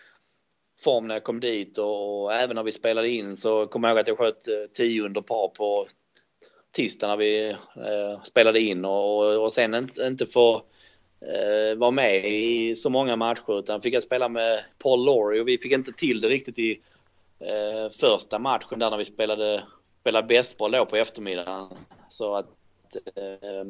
[0.81, 1.79] form när jag kom dit.
[1.79, 4.55] Och, och även när vi spelade in så kommer jag ihåg att jag sköt eh,
[4.75, 5.87] 10 under par på
[6.73, 8.85] tisdag när vi uh, spelade in.
[8.85, 13.95] Och, och sen inte, inte få uh, vara med i så många matcher utan fick
[13.95, 16.81] jag spela med Paul Laurie och vi fick inte till det riktigt i
[17.41, 19.63] eh, första matchen där när vi spelade,
[20.01, 21.69] spelade bästboll då på eftermiddagen.
[22.09, 22.49] Så att
[23.17, 23.65] eh,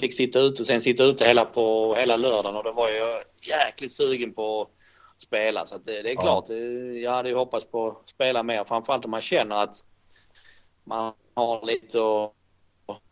[0.00, 3.22] fick sitta ute och sen sitta ute hela på hela lördagen och då var jag
[3.42, 5.66] jäkligt sugen på att spela.
[5.66, 6.56] Så det, det, är klart, eh,
[7.02, 8.64] jag hade ju hoppats på att spela mer.
[8.64, 9.76] Framförallt om man känner att
[10.84, 13.02] man har lite att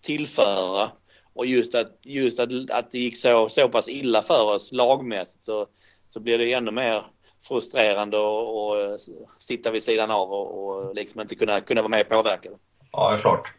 [0.00, 0.90] tillföra.
[1.34, 5.44] Och just att, just att, att det gick så, så pass illa för oss lagmässigt
[5.44, 5.66] så,
[6.06, 7.04] så blir det ännu mer
[7.48, 9.00] frustrerande att
[9.38, 12.48] sitta vid sidan av och, och liksom inte kunna, kunna vara med och påverka.
[12.92, 13.52] Ja, det är klart.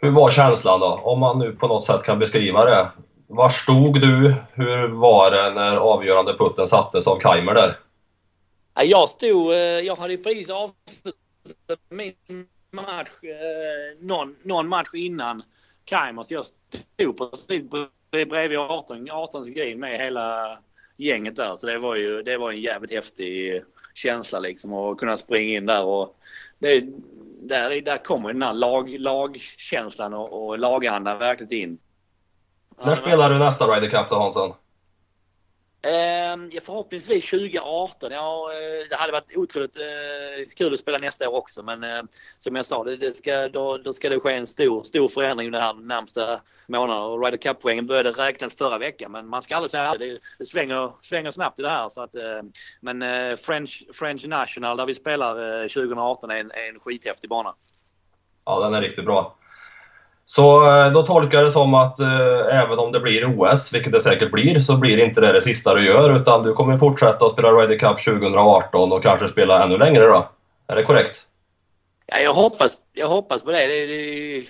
[0.00, 0.86] Hur var känslan då?
[0.86, 2.88] Om man nu på något sätt kan beskriva det.
[3.26, 4.34] Var stod du?
[4.52, 7.78] Hur var det när avgörande putten sattes av Kaimer där?
[8.74, 12.14] Jag stod, eh, jag hade precis avslutat min
[12.70, 15.42] match, eh, någon, någon match innan
[15.84, 17.62] Kaimer, så jag stod precis
[18.10, 20.58] bredvid 18, 18 green med hela
[21.00, 21.56] gänget där.
[21.56, 23.62] Så det var ju det var en jävligt häftig
[23.94, 26.16] känsla liksom att kunna springa in där och
[26.58, 26.84] det,
[27.42, 31.78] där, där kommer den här lag, lagkänslan och, och lagandan verkligen in.
[32.84, 34.52] När spelar du nästa Ryder Cup då Hansson?
[35.82, 38.12] Ehm, eh, förhoppningsvis 2018.
[38.12, 38.50] Ja,
[38.90, 41.62] det hade varit otroligt eh, kul att spela nästa år också.
[41.62, 42.02] Men eh,
[42.38, 45.50] som jag sa, det, det ska, då, då, ska det ske en stor, stor förändring
[45.50, 47.26] de här närmsta månaderna.
[47.26, 49.12] Ryder Cup-poängen började räknas förra veckan.
[49.12, 51.88] Men man ska aldrig säga att det, det svänger, svänger snabbt i det här.
[51.88, 52.42] Så att, eh,
[52.80, 57.30] men eh, French, French National där vi spelar eh, 2018 är en, är en skithäftig
[57.30, 57.54] bana.
[58.44, 59.36] Ja, den är riktigt bra.
[60.30, 63.92] Så eh, då tolkar jag det som att eh, även om det blir OS, vilket
[63.92, 67.26] det säkert blir, så blir inte det det sista du gör utan du kommer fortsätta
[67.26, 70.28] att spela Ryder Cup 2018 och kanske spela ännu längre då?
[70.66, 71.28] Är det korrekt?
[72.06, 73.66] Ja, jag hoppas, jag hoppas på det.
[73.66, 74.44] Det är, det är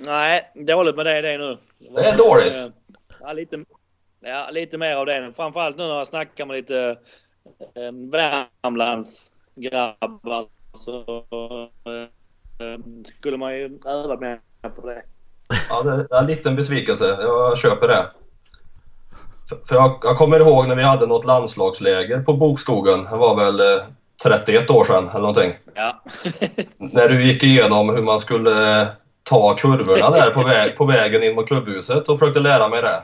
[0.00, 1.58] Nej, dåligt med det, det nu.
[1.78, 2.74] Det är dåligt?
[3.20, 3.64] Ja, lite,
[4.24, 5.32] ja, lite mer av det.
[5.36, 6.98] Framförallt nu när jag snackar med lite
[7.74, 11.14] eh, Värmlandsgrabbar så
[11.84, 12.08] eh,
[13.18, 14.40] skulle man ju öva mer
[14.76, 15.02] på det.
[15.68, 17.16] Ja, det är en liten besvikelse.
[17.20, 18.06] Jag köper det.
[19.48, 23.04] För, för jag, jag, kommer ihåg när vi hade något landslagsläger på Bokskogen.
[23.04, 23.84] Det var väl eh,
[24.22, 25.54] 31 år sedan eller någonting.
[25.74, 26.02] Ja.
[26.76, 28.88] när du gick igenom hur man skulle eh,
[29.22, 33.02] ta kurvorna där på, väg, på vägen in mot klubbhuset och försökte lära mig det.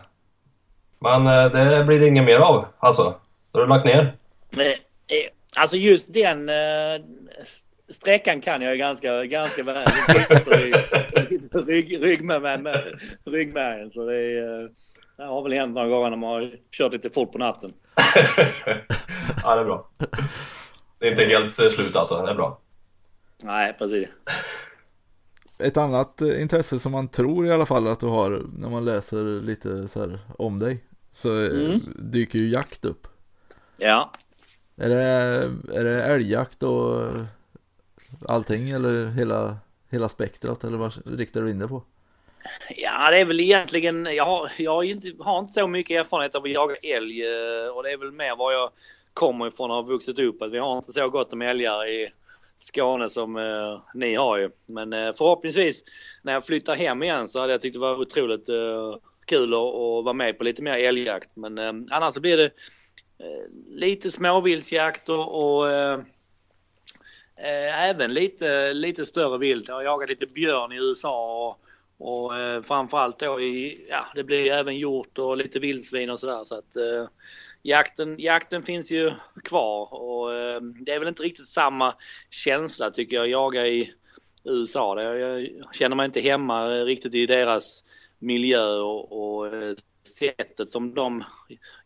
[1.00, 3.14] Men eh, det blir det inget mer av alltså?
[3.52, 4.16] Det har du lagt ner?
[4.56, 4.76] Eh,
[5.56, 7.00] alltså just den uh,
[7.88, 9.88] sträckan kan jag ganska, ganska väl.
[11.12, 13.90] Den sitter rygg, rygg med, med, med ryggmärgen.
[13.90, 14.70] Så det, är,
[15.16, 17.72] det har väl hänt några gånger när man har kört lite fort på natten.
[19.42, 19.90] ja, det är bra.
[20.98, 22.22] Det är inte helt slut alltså.
[22.22, 22.60] Det är bra.
[23.42, 24.08] Nej, precis.
[25.58, 29.42] Ett annat intresse som man tror i alla fall att du har när man läser
[29.42, 31.78] lite så här om dig så mm.
[31.96, 33.06] dyker ju jakt upp.
[33.78, 34.12] Ja.
[34.76, 35.02] Är det,
[35.78, 37.12] är det älgjakt och
[38.28, 39.56] allting eller hela,
[39.90, 41.82] hela spektrat eller vad riktar du in det på?
[42.76, 46.34] Ja, det är väl egentligen, jag har, jag har inte, har inte så mycket erfarenhet
[46.34, 48.70] av att jaga älg eh, och det är väl mer var jag
[49.12, 50.42] kommer ifrån och har vuxit upp.
[50.42, 52.08] Att vi har inte så gott om älgar i
[52.58, 54.50] Skåne som eh, ni har ju.
[54.66, 55.84] Men eh, förhoppningsvis
[56.22, 58.96] när jag flyttar hem igen så hade jag tyckt det var otroligt eh,
[59.30, 61.30] kul att, att vara med på lite mer älgjakt.
[61.34, 62.50] Men eh, annars så blir det
[63.18, 65.98] eh, lite småviltsjakt och, och eh,
[67.36, 69.68] eh, även lite, lite större vilt.
[69.68, 71.60] Jag har jagat lite björn i USA och,
[72.08, 76.44] och eh, framförallt då i, ja det blir även hjort och lite vildsvin och sådär.
[76.44, 77.08] Så att eh,
[77.62, 79.12] jakten, jakten finns ju
[79.44, 81.94] kvar och eh, det är väl inte riktigt samma
[82.30, 83.94] känsla tycker jag, jaga i
[84.44, 85.02] USA.
[85.02, 87.84] Jag, jag känner mig inte hemma riktigt i deras
[88.20, 89.74] miljö och, och eh,
[90.18, 91.24] sättet som de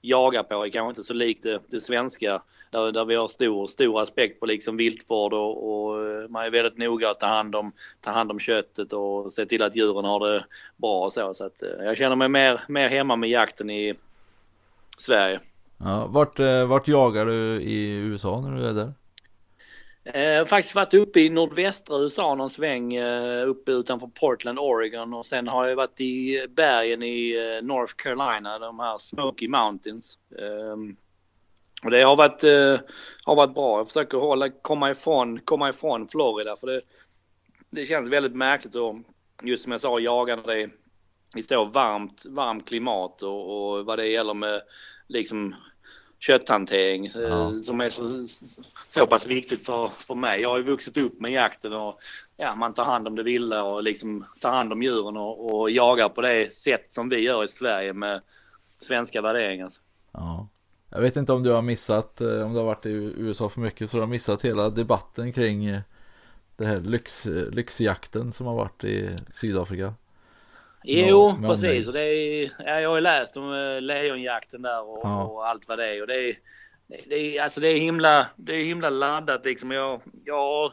[0.01, 3.67] jagar på är kanske inte så likt det, det svenska där, där vi har stor,
[3.67, 7.55] stor aspekt på liksom viltvård och, och eh, man är väldigt noga att ta hand,
[7.55, 10.45] om, ta hand om köttet och se till att djuren har det
[10.77, 11.35] bra och så.
[11.35, 13.95] Så att eh, jag känner mig mer, mer hemma med jakten i
[14.99, 15.41] Sverige.
[15.79, 18.93] Ja, vart, vart jagar du i USA när du är där?
[20.05, 25.27] Eh, faktiskt varit uppe i nordvästra USA någon sväng eh, uppe utanför Portland, Oregon och
[25.27, 30.19] sen har jag varit i bergen i eh, North Carolina, de här Smoky Mountains.
[30.39, 30.77] Eh,
[31.85, 32.89] och det har varit, eh,
[33.25, 33.79] har varit bra.
[33.79, 36.81] Jag försöker hålla, komma ifrån, komma ifrån Florida för det,
[37.71, 38.97] det känns väldigt märkligt och
[39.43, 40.71] just som jag sa, jaga när det är
[41.37, 44.63] i så varmt, varmt klimat och, och vad det gäller med
[45.09, 45.55] liksom
[46.27, 47.63] kötthantering eh, ja.
[47.63, 48.27] som är så,
[48.89, 50.41] så pass viktigt för, för mig.
[50.41, 52.01] Jag har ju vuxit upp med jakten och
[52.37, 55.71] ja, man tar hand om det vilda och liksom tar hand om djuren och, och
[55.71, 58.21] jagar på det sätt som vi gör i Sverige med
[58.79, 59.71] svenska värderingar.
[60.13, 60.49] Ja.
[60.91, 63.61] Jag vet inte om du har missat, eh, om du har varit i USA för
[63.61, 65.81] mycket, så du har missat hela debatten kring eh,
[66.57, 69.95] Det här lyx, lyxjakten som har varit i Sydafrika.
[70.87, 71.87] Jo, med precis.
[71.87, 75.25] Och det är, ja, jag har läst om eh, lejonjakten där och, Ja.
[75.25, 76.01] och allt vad det är.
[76.01, 76.35] Och det är,
[77.09, 79.71] det är, alltså det är, himla, det är himla laddat liksom.
[79.71, 80.73] Jag, jag,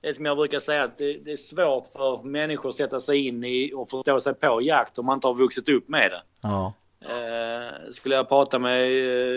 [0.00, 3.26] det som jag brukar säga att det, det är svårt för människor att sätta sig
[3.26, 6.22] in i och förstå sig på jakt om man inte har vuxit upp med det.
[6.42, 6.72] Ja.
[7.04, 8.80] Eh, skulle jag prata med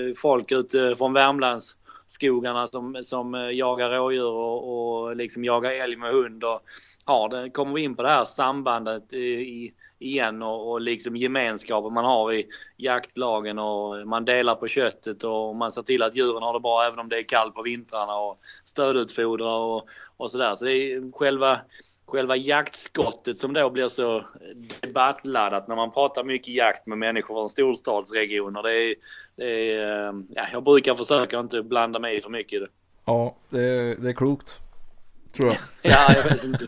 [0.09, 5.95] eh, folk ute från Värmlandsskogarna som, som eh, jagar rådjur och, och liksom jagar älg
[5.95, 6.61] med hund och
[7.03, 11.15] har det, kommer vi in på det här sambandet i, i, igen och, och liksom
[11.15, 16.15] gemenskapen man har i jaktlagen och man delar på köttet och man ser till att
[16.15, 19.87] djuren har det bra även om det är kallt på vintrarna och stödutfodrar och,
[20.17, 20.55] och sådär.
[20.55, 21.59] Så det är själva
[22.05, 24.25] själva jaktskottet som då blir så
[24.81, 28.63] debattladdat när man pratar mycket jakt med människor från storstadsregioner.
[28.63, 28.95] Det är,
[29.35, 32.67] det är, ja, jag brukar försöka inte blanda mig i för mycket i det.
[33.05, 34.59] Ja, det är, det är klokt.
[35.31, 35.57] Tror jag.
[35.91, 36.67] Ja, jag vet inte.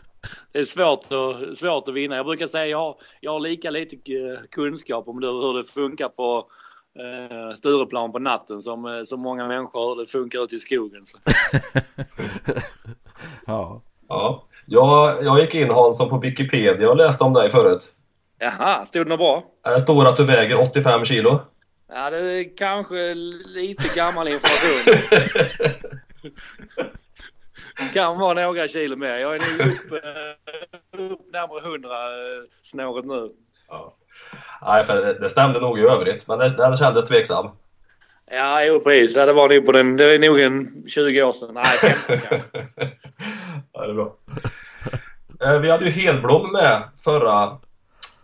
[0.52, 2.16] Det är svårt att, svårt att vinna.
[2.16, 5.68] Jag brukar säga jag har, jag har lika lite eh, kunskap om det, hur det
[5.68, 6.46] funkar på
[6.98, 11.06] eh, Stureplan på natten som, eh, som många människor hur det funkar ute i skogen.
[11.06, 11.18] Så.
[13.46, 13.82] Ja.
[14.08, 14.44] Ja.
[14.66, 17.94] Jag, jag gick in Hansson på Wikipedia och läste om dig förut.
[18.38, 19.44] Jaha, stod det något bra?
[19.64, 21.40] Här står att du väger 85 kilo.
[21.88, 23.14] Ja, det är kanske
[23.46, 24.94] lite gammal information.
[27.94, 29.16] kan vara några kilo mer.
[29.18, 33.30] Jag är nog upp, eh, upp närmare 100 eh, snåret nu.
[33.68, 33.94] Ja.
[34.62, 37.50] Nej, för det, det stämde nog i övrigt, men det, det kändes tveksam.
[38.30, 39.16] Ja, jo precis.
[39.16, 39.96] Ja, det var nog på den.
[39.96, 41.54] Det är nog en 20 år sedan.
[41.54, 42.66] Nej, 15 kanske.
[43.72, 44.16] ja, det är bra.
[45.40, 47.58] Eh, Vi hade ju Hedblom med förra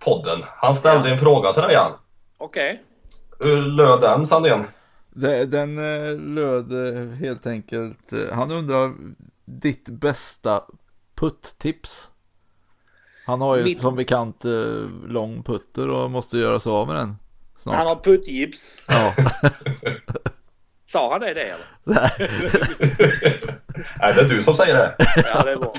[0.05, 0.41] podden.
[0.57, 1.93] Han ställde en fråga till dig, Jan.
[2.39, 2.83] Okej.
[3.39, 4.65] Hur löd den, Sandén?
[5.47, 5.77] Den
[6.35, 6.73] löd
[7.21, 8.13] helt enkelt.
[8.33, 8.93] Han undrar
[9.45, 10.65] ditt bästa
[11.15, 12.09] putttips.
[13.27, 16.97] Han har ju Mitt- som bekant eh, lång putter och måste göra sig av med
[16.97, 17.17] den
[17.59, 17.77] snart.
[17.77, 18.79] Han har puttgips.
[18.89, 19.15] Ja.
[20.87, 21.67] Sa han det, det eller?
[24.01, 24.95] Nej, det är du som säger det.
[25.17, 25.73] Ja, det är bra.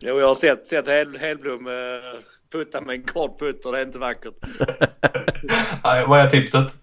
[0.00, 1.72] Jo, jag har sett, sett Hel, Helblom eh,
[2.52, 3.72] putta med en kort putter.
[3.72, 4.34] Det är inte vackert.
[5.84, 6.76] Nej, vad är tipset?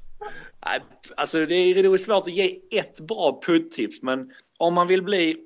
[0.65, 0.79] Nej,
[1.17, 5.03] Alltså det är, det är svårt att ge ett bra putttips men om man vill
[5.03, 5.37] bli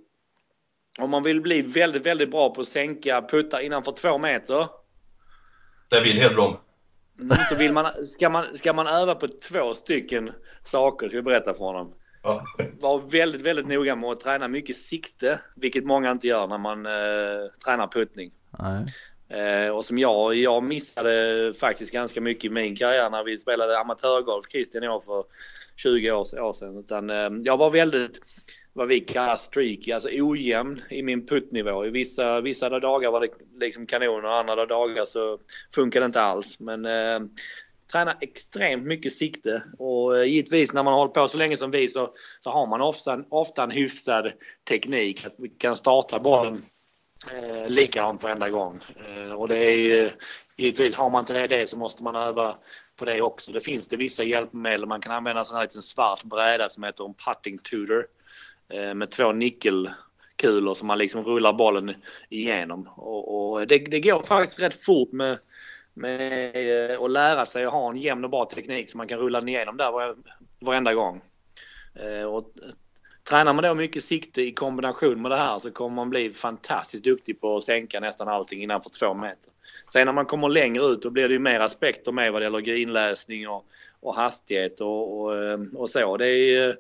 [1.00, 4.68] om man vill bli väldigt, väldigt bra på att sänka puttar innanför två meter
[5.89, 6.58] Det vill Hedblom.
[7.20, 10.32] mm, så vill man, ska, man, ska man öva på två stycken
[10.64, 11.93] saker, ska jag berätta för honom.
[12.24, 12.43] Ja.
[12.80, 16.86] Var väldigt, väldigt noga med att träna mycket sikte, vilket många inte gör när man
[16.86, 18.32] eh, tränar puttning.
[19.30, 23.80] Eh, och som jag, jag missade faktiskt ganska mycket i min karriär när vi spelade
[23.80, 25.24] amatörgolf, Christian och jag för
[25.76, 26.78] 20 år, år sedan.
[26.78, 28.20] Utan, eh, jag var väldigt,
[28.74, 31.86] vad vi kallar streaky, alltså ojämn i min puttnivå.
[31.86, 35.40] I vissa, vissa dagar var det liksom kanon och andra dagar så
[35.76, 36.60] funkade det inte alls.
[36.60, 37.20] Men eh,
[37.92, 41.72] träna extremt mycket sikte och eh, givetvis när man har hållit på så länge som
[41.72, 42.14] vi så,
[42.44, 44.32] så har man ofta, ofta en hyfsad
[44.70, 45.26] teknik.
[45.26, 46.66] Att vi kan starta bollen
[47.32, 48.80] eh, likadant varenda gång.
[49.08, 50.12] Eh, och det är ju,
[50.58, 52.58] givetvis har man inte det så måste man öva
[52.96, 53.52] på det också.
[53.52, 54.86] Det finns det vissa hjälpmedel.
[54.86, 58.06] Man kan använda en sån här liten svart bräda som heter en putting tutor
[58.70, 61.94] Eh, med två nickelkulor som man liksom rullar bollen
[62.30, 62.88] igenom.
[62.96, 65.40] Och, och det, det går faktiskt rätt fort med,
[65.94, 69.20] med eh, att lära sig att ha en jämn och bra teknik så man kan
[69.20, 70.16] rulla den igenom där var,
[70.60, 71.22] varenda gång.
[71.96, 72.54] Eh, och
[73.30, 77.04] Tränar man då mycket sikte i kombination med det här så kommer man bli fantastiskt
[77.04, 79.54] duktig på att sänka nästan allting innanför två meter.
[79.94, 82.44] Sen när man kommer längre ut då blir det ju mer aspekter med vad det
[82.44, 83.66] gäller grinläsning och,
[84.00, 85.36] och hastighet och, och,
[85.76, 86.18] och så.
[86.18, 86.76] Det är,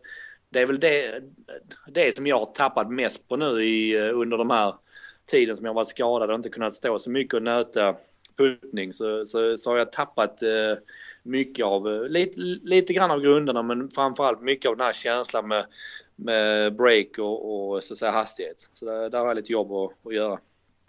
[0.49, 1.21] det är väl det,
[1.87, 4.75] det som jag har tappat mest på nu i, eh, under de här
[5.31, 7.95] tiden som jag varit skadad och inte kunnat stå så mycket och nöta
[8.37, 10.77] puttning så, så, så har jag tappat eh,
[11.23, 15.47] mycket av, eh, lite, lite grann av grunderna men framförallt mycket av den här känslan
[15.47, 15.65] med,
[16.15, 18.69] med break och, och så att säga hastighet.
[18.73, 20.39] Så där, där har jag lite jobb att, att göra.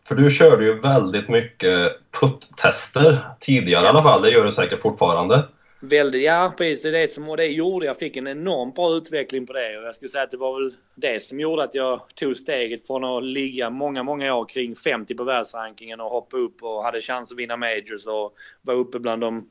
[0.05, 4.23] För du körde ju väldigt mycket putt-tester tidigare i alla fall.
[4.23, 5.45] Det gör du säkert fortfarande.
[5.83, 7.87] Väldigt, ja precis, det är det som och det gjorde.
[7.87, 10.61] Jag fick en enormt bra utveckling på det och jag skulle säga att det var
[10.61, 14.77] väl det som gjorde att jag tog steget från att ligga många, många år kring
[14.77, 18.99] 50 på världsrankingen och hoppa upp och hade chans att vinna majors och var uppe
[18.99, 19.51] bland de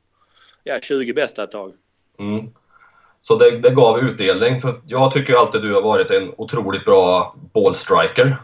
[0.64, 1.72] ja, 20 bästa ett tag.
[2.18, 2.50] Mm.
[3.20, 4.60] Så det, det gav utdelning.
[4.60, 8.36] För jag tycker alltid du har varit en otroligt bra ballstriker.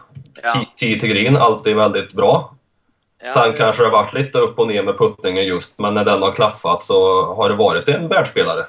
[0.43, 0.65] Ja.
[0.75, 2.56] 10 till green, alltid väldigt bra.
[3.19, 5.93] Ja, Sen det- kanske det har varit lite upp och ner med puttningen just, men
[5.93, 8.65] när den har klaffat så har det varit en världsspelare.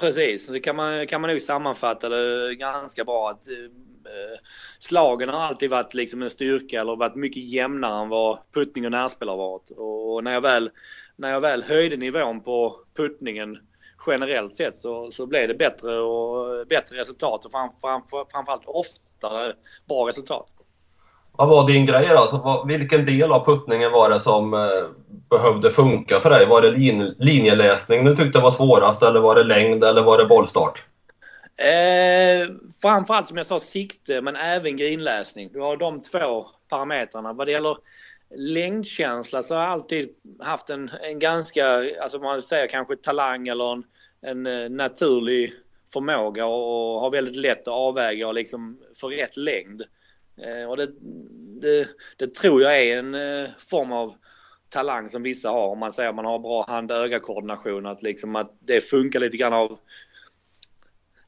[0.00, 3.30] Precis, det kan man, kan man nog sammanfatta det ganska bra.
[3.30, 4.38] Att, eh,
[4.78, 8.90] slagen har alltid varit liksom en styrka eller varit mycket jämnare än vad puttning och
[8.92, 9.70] närspel har varit.
[9.76, 10.70] Och när jag väl,
[11.16, 13.58] när jag väl höjde nivån på puttningen
[14.06, 19.52] generellt sett så, så blev det bättre och bättre resultat och fram, fram, framförallt oftare
[19.88, 20.46] bra resultat.
[21.36, 22.18] Vad var din grej då?
[22.18, 24.60] Alltså, vilken del av puttningen var det som eh,
[25.30, 26.46] behövde funka för dig?
[26.46, 30.24] Var det lin, linjeläsning du tyckte var svårast eller var det längd eller var det
[30.24, 30.84] bollstart?
[31.56, 32.48] Eh,
[32.82, 35.50] framförallt som jag sa sikte men även grinläsning.
[35.52, 37.32] Du har de två parametrarna.
[37.32, 37.76] Vad det gäller
[38.36, 40.08] längdkänsla så har jag alltid
[40.40, 41.66] haft en, en ganska,
[42.02, 43.84] alltså man säger kanske talang eller en,
[44.22, 45.52] en eh, naturlig
[45.92, 49.82] förmåga och har väldigt lätt att avväga och liksom få rätt längd.
[50.36, 50.90] Eh, och det,
[51.60, 54.14] det, det, tror jag är en eh, form av
[54.68, 55.68] talang som vissa har.
[55.68, 57.86] Om man säger att man har bra hand-öga-koordination.
[57.86, 59.78] Att, liksom, att det funkar lite grann av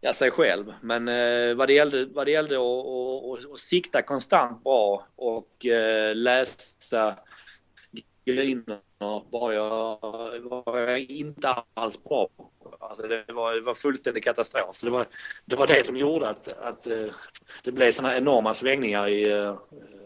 [0.00, 0.72] ja, sig själv.
[0.80, 5.06] Men eh, vad det gällde, vad det gällde att, att, att, att sikta konstant bra
[5.16, 7.18] och eh, läsa
[8.26, 8.78] grinerna
[9.30, 9.98] var jag,
[10.42, 12.50] var jag inte alls bra på.
[12.80, 14.76] Alltså det, var, det var fullständig katastrof.
[14.76, 15.06] Så det, var,
[15.44, 17.06] det var det som gjorde att, att eh,
[17.64, 19.54] det blev sådana enorma svängningar i eh,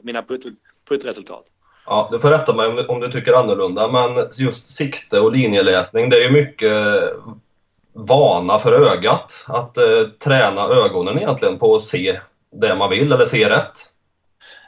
[0.03, 0.45] mina putt,
[0.89, 1.45] puttresultat.
[1.87, 5.33] Ja, du får rätta mig om du, om du tycker annorlunda, men just sikte och
[5.33, 6.73] linjeläsning, det är ju mycket
[7.93, 12.21] vana för ögat att eh, träna ögonen egentligen på att se
[12.53, 13.79] det man vill eller se rätt.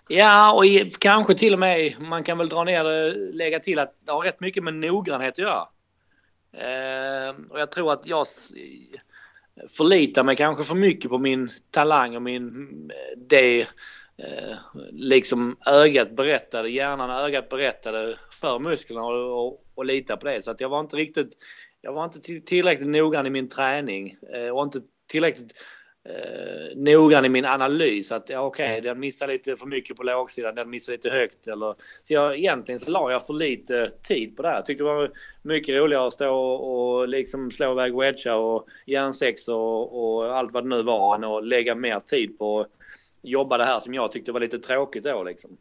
[0.08, 3.78] Ja, och i, kanske till och med, man kan väl dra ner det, lägga till
[3.78, 5.68] att det har rätt mycket med noggrannhet att göra.
[6.56, 8.26] Eh, och jag tror att jag
[9.68, 12.46] förlitar mig kanske för mycket på min talang och min,
[12.90, 13.60] eh, det
[14.16, 14.56] eh,
[14.90, 20.42] liksom ögat berättade, hjärnan och ögat berättade för musklerna och, och, och lita på det.
[20.42, 21.36] Så att jag var inte riktigt,
[21.80, 25.52] jag var inte tillräckligt noggrann i min träning eh, och inte tillräckligt
[26.08, 30.02] eh, noggrann i min analys att ja, okej, okay, den missar lite för mycket på
[30.02, 31.74] lågsidan, den missar lite högt eller
[32.04, 34.56] så jag, egentligen så la jag för lite tid på det här.
[34.56, 35.10] Jag tyckte det var
[35.42, 40.52] mycket roligare att stå och, och liksom slå iväg wedgar och järnsex och, och allt
[40.52, 42.68] vad det nu var än att lägga mer tid på att
[43.22, 45.56] jobba det här som jag tyckte var lite tråkigt då liksom.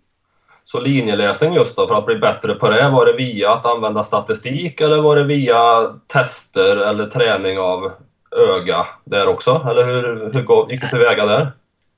[0.63, 4.03] Så linjeläsning just då, för att bli bättre på det, var det via att använda
[4.03, 7.91] statistik eller var det via tester eller träning av
[8.35, 9.67] öga där också?
[9.69, 11.51] Eller hur, hur gick det tillväga där?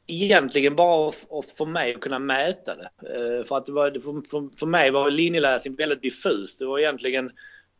[0.07, 1.11] Egentligen bara
[1.57, 2.89] för mig att kunna mäta det.
[3.15, 6.59] Eh, för att det var, för, för mig var linjeläsning väldigt diffust.
[6.59, 7.31] Det var egentligen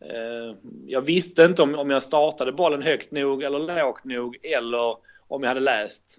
[0.01, 0.55] eh,
[0.87, 4.97] jag visste inte om, om jag startade bollen högt nog eller lågt nog eller
[5.27, 6.17] om jag hade läst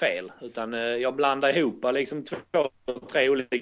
[0.00, 0.32] fel.
[0.40, 2.36] Utan eh, jag blandade ihop liksom två,
[3.12, 3.58] tre olika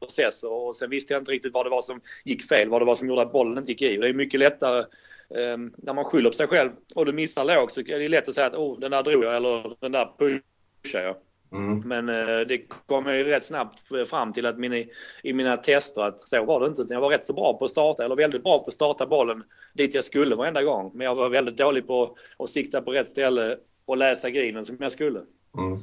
[0.00, 2.86] processer och sen visste jag inte riktigt vad det var som gick fel, vad det
[2.86, 3.96] var som gjorde att bollen inte gick i.
[3.96, 4.84] Det är mycket lättare
[5.30, 8.28] Um, när man skyller på sig själv och du missar lågt så är det lätt
[8.28, 11.16] att säga att oh, den där drog jag eller den där pushar jag.
[11.52, 11.88] Mm.
[11.88, 14.90] Men uh, det kom jag ju rätt snabbt fram till att min,
[15.22, 16.86] i mina tester att så var det inte.
[16.88, 19.44] Jag var rätt så bra på att starta, eller väldigt bra på att starta bollen
[19.74, 20.90] dit jag skulle varenda gång.
[20.94, 24.76] Men jag var väldigt dålig på att sikta på rätt ställe och läsa grinen som
[24.80, 25.18] jag skulle.
[25.58, 25.78] Mm.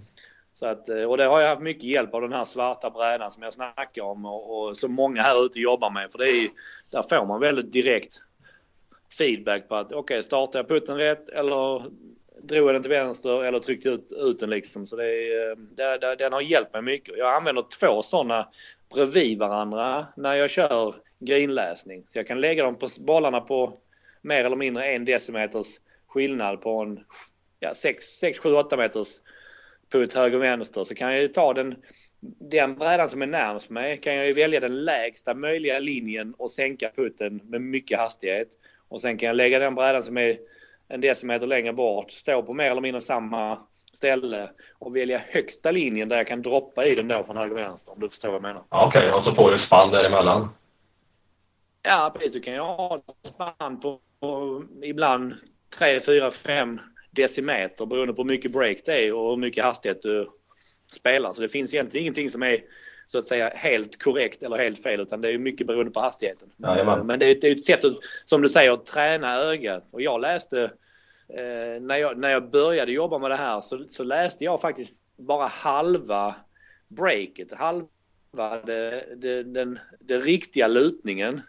[0.53, 3.31] Så att, eh, och det har jag haft mycket hjälp av den här svarta brädan
[3.31, 6.11] som jag snackar om och, och som många här ute jobbar med.
[6.11, 6.49] För det är,
[6.91, 8.13] där får man väldigt direkt
[9.17, 11.91] feedback på att okej, okay, startar jag putten rätt eller
[12.41, 14.87] drog jag den till vänster eller tryckte ut, ut den liksom.
[14.87, 17.17] Så det är, eh, det, det, den har hjälpt mig mycket.
[17.17, 18.49] Jag använder två sådana
[18.93, 22.05] bredvid varandra när jag kör greenläsning.
[22.09, 23.77] Så jag kan lägga dem på bollarna på
[24.21, 25.67] mer eller mindre en decimeters
[26.07, 26.99] skillnad på en
[27.59, 28.05] ja, 6,
[28.39, 29.09] 7, 8 meters
[29.91, 30.83] putt höger och vänster.
[30.83, 31.75] Så kan jag ju ta den,
[32.39, 36.51] den brädan som är närmst mig kan jag ju välja den lägsta möjliga linjen och
[36.51, 38.47] sänka putten med mycket hastighet.
[38.87, 40.37] Och sen kan jag lägga den brädan som är
[40.87, 43.59] en decimeter längre bort, stå på mer eller mindre samma
[43.93, 47.57] ställe och välja högsta linjen där jag kan droppa i den då från höger och
[47.57, 48.63] vänster om du förstår vad jag menar.
[48.69, 50.49] Okej, okay, och så får du spann däremellan?
[51.81, 52.33] Ja, precis.
[52.33, 55.33] Du kan ju ha spann på, på ibland
[55.79, 56.79] 3, 4, 5
[57.11, 60.29] decimeter beroende på hur mycket break det är och hur mycket hastighet du
[60.93, 61.33] spelar.
[61.33, 62.59] Så det finns egentligen ingenting som är
[63.07, 66.49] så att säga helt korrekt eller helt fel utan det är mycket beroende på hastigheten.
[66.57, 69.87] Ja, Men det är, det är ett sätt att, som du säger, att träna ögat.
[69.91, 70.63] Och jag läste,
[71.29, 75.03] eh, när, jag, när jag började jobba med det här så, så läste jag faktiskt
[75.17, 76.35] bara halva
[76.87, 77.87] breaket, halva
[78.65, 81.41] det, det, den, den riktiga lutningen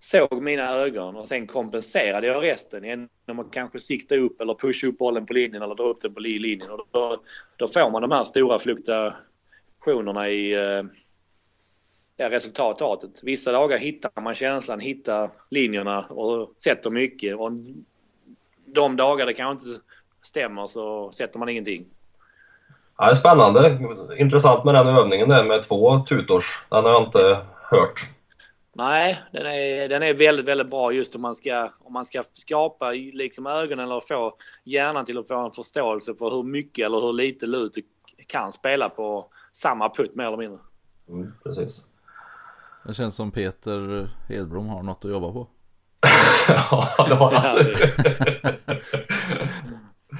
[0.00, 4.86] såg mina ögon och sen kompenserade jag resten genom att kanske sikta upp eller pusha
[4.86, 6.70] upp bollen på linjen eller dra upp den på linjen.
[6.70, 7.22] Och då,
[7.56, 9.14] då får man de här stora flukta
[9.86, 10.84] reaktionerna i eh,
[12.16, 13.20] ja, resultatet.
[13.22, 17.36] Vissa dagar hittar man känslan, hittar linjerna och sätter mycket.
[17.36, 17.52] Och
[18.66, 19.82] de dagar det kanske inte
[20.22, 21.84] stämmer så sätter man ingenting.
[22.98, 23.78] Ja, det är spännande.
[24.18, 26.66] Intressant med den övningen där med två tutors.
[26.70, 27.38] Den har jag inte
[27.70, 28.00] hört.
[28.72, 32.22] Nej, den är, den är väldigt, väldigt bra just om man ska, om man ska
[32.32, 34.32] skapa liksom ögonen eller få
[34.64, 37.82] hjärnan till att få en förståelse för hur mycket eller hur lite lut du
[38.26, 39.26] kan spela på
[39.56, 40.58] samma putt mer eller mindre.
[41.08, 41.88] Mm, precis.
[42.86, 45.48] Det känns som Peter Hedblom har något att jobba på.
[46.48, 47.56] ja, det har han.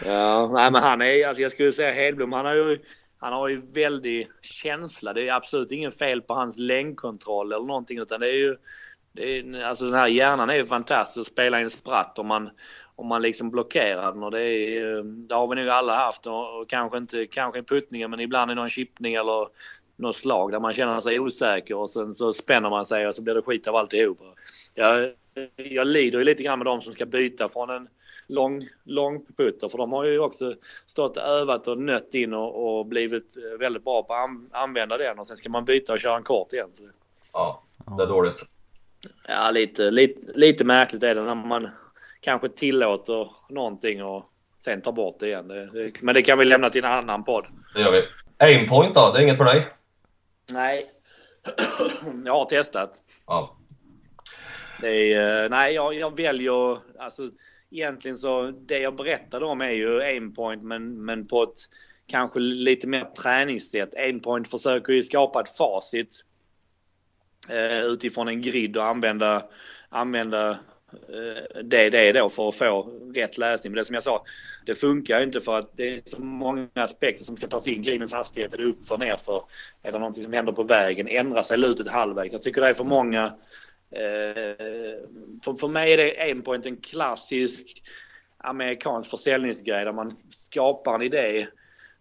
[0.04, 2.78] Ja, nej men han är, alltså jag skulle säga Hedblom, han har ju,
[3.18, 5.12] han har ju väldig känsla.
[5.12, 8.56] Det är absolut ingen fel på hans längdkontroll eller någonting utan det är ju,
[9.12, 12.26] det är, alltså den här hjärnan är ju fantastisk att spela i en spratt om
[12.26, 12.50] man,
[12.96, 16.60] om man liksom blockerar den och det är, det har vi nog alla haft och,
[16.60, 19.48] och kanske inte, kanske i puttningen men ibland i någon chippning eller
[19.96, 23.22] något slag där man känner sig osäker och sen så spänner man sig och så
[23.22, 24.20] blir det skit av alltihop.
[24.74, 25.12] Jag,
[25.56, 27.88] jag lider ju lite grann med de som ska byta från en
[28.26, 30.54] lång, lång putter för de har ju också
[30.86, 35.26] stått övat och nött in och, och blivit väldigt bra på att använda den och
[35.26, 36.70] sen ska man byta och köra en kort igen.
[37.32, 37.62] Ja,
[37.96, 38.42] det är dåligt.
[39.28, 41.68] Ja, lite, lite, lite märkligt är det när man
[42.26, 44.24] kanske tillåter någonting och
[44.64, 45.48] sen tar bort det igen.
[45.48, 47.46] Det, det, men det kan vi lämna till en annan podd.
[47.74, 48.02] Det gör vi.
[48.38, 49.12] Aimpoint då?
[49.12, 49.66] Det är inget för dig?
[50.52, 50.86] Nej,
[52.24, 52.90] jag har testat.
[53.26, 53.56] Ja.
[54.80, 57.30] Det är, nej, jag, jag väljer, alltså
[57.70, 61.58] egentligen så det jag berättade om är ju aimpoint men, men på ett
[62.06, 63.94] kanske lite mer träningssätt.
[63.94, 66.24] Aimpoint försöker ju skapa ett facit
[67.48, 69.42] eh, utifrån en grid och använda,
[69.88, 70.56] använda eh,
[70.92, 72.82] Eh, det, det då för att få
[73.14, 73.72] rätt läsning.
[73.72, 74.24] Men det som jag sa,
[74.66, 77.82] det funkar ju inte för att det är så många aspekter som ska tas in.
[77.82, 79.42] Grinens hastighet, är det uppför, nerför?
[79.82, 81.08] Är det någonting som händer på vägen?
[81.08, 82.32] Ändrar sig lutet halvvägs?
[82.32, 83.32] Jag tycker det är för många
[83.90, 84.56] Eh,
[85.44, 87.82] för, för mig är det en point, en klassisk
[88.38, 91.46] amerikansk försäljningsgrej där man skapar en idé,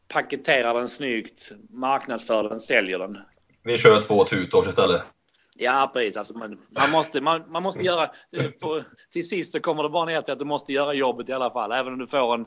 [0.08, 3.18] paketerar den snyggt, marknadsför den, säljer den.
[3.64, 5.02] Vi kör två tutors istället.
[5.58, 6.18] Ja, precis.
[6.18, 8.12] Alltså man, man, måste, man, man måste göra...
[8.60, 8.82] På,
[9.12, 11.52] till sist så kommer det bara ner till att du måste göra jobbet i alla
[11.52, 11.72] fall.
[11.72, 12.46] Även om du får en,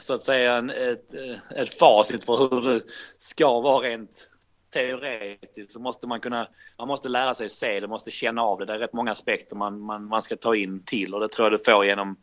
[0.00, 1.14] så att säga, en, ett,
[1.56, 2.80] ett facit för hur det
[3.18, 4.30] ska vara rent
[4.74, 8.64] teoretiskt så måste man kunna, man måste lära sig se det, måste känna av det.
[8.64, 11.46] Det är rätt många aspekter man, man, man ska ta in till och det tror
[11.46, 12.16] jag du får genom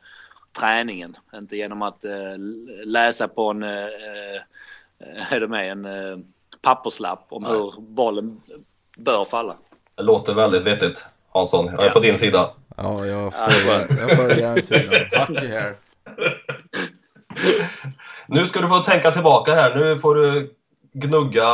[0.59, 2.38] träningen, inte genom att uh,
[2.86, 3.70] läsa på en, uh,
[5.30, 6.20] är du med, en uh,
[6.62, 7.51] papperslapp om Nej.
[7.51, 8.41] hur bollen
[8.97, 9.57] bör falla.
[10.01, 11.93] Det låter väldigt vettigt Hansson, jag är ja.
[11.93, 12.49] på din sida.
[12.77, 15.05] Ja, jag följer, den sidan.
[15.11, 15.75] Hacky här.
[18.27, 19.75] Nu ska du få tänka tillbaka här.
[19.75, 20.53] Nu får du
[20.93, 21.45] gnugga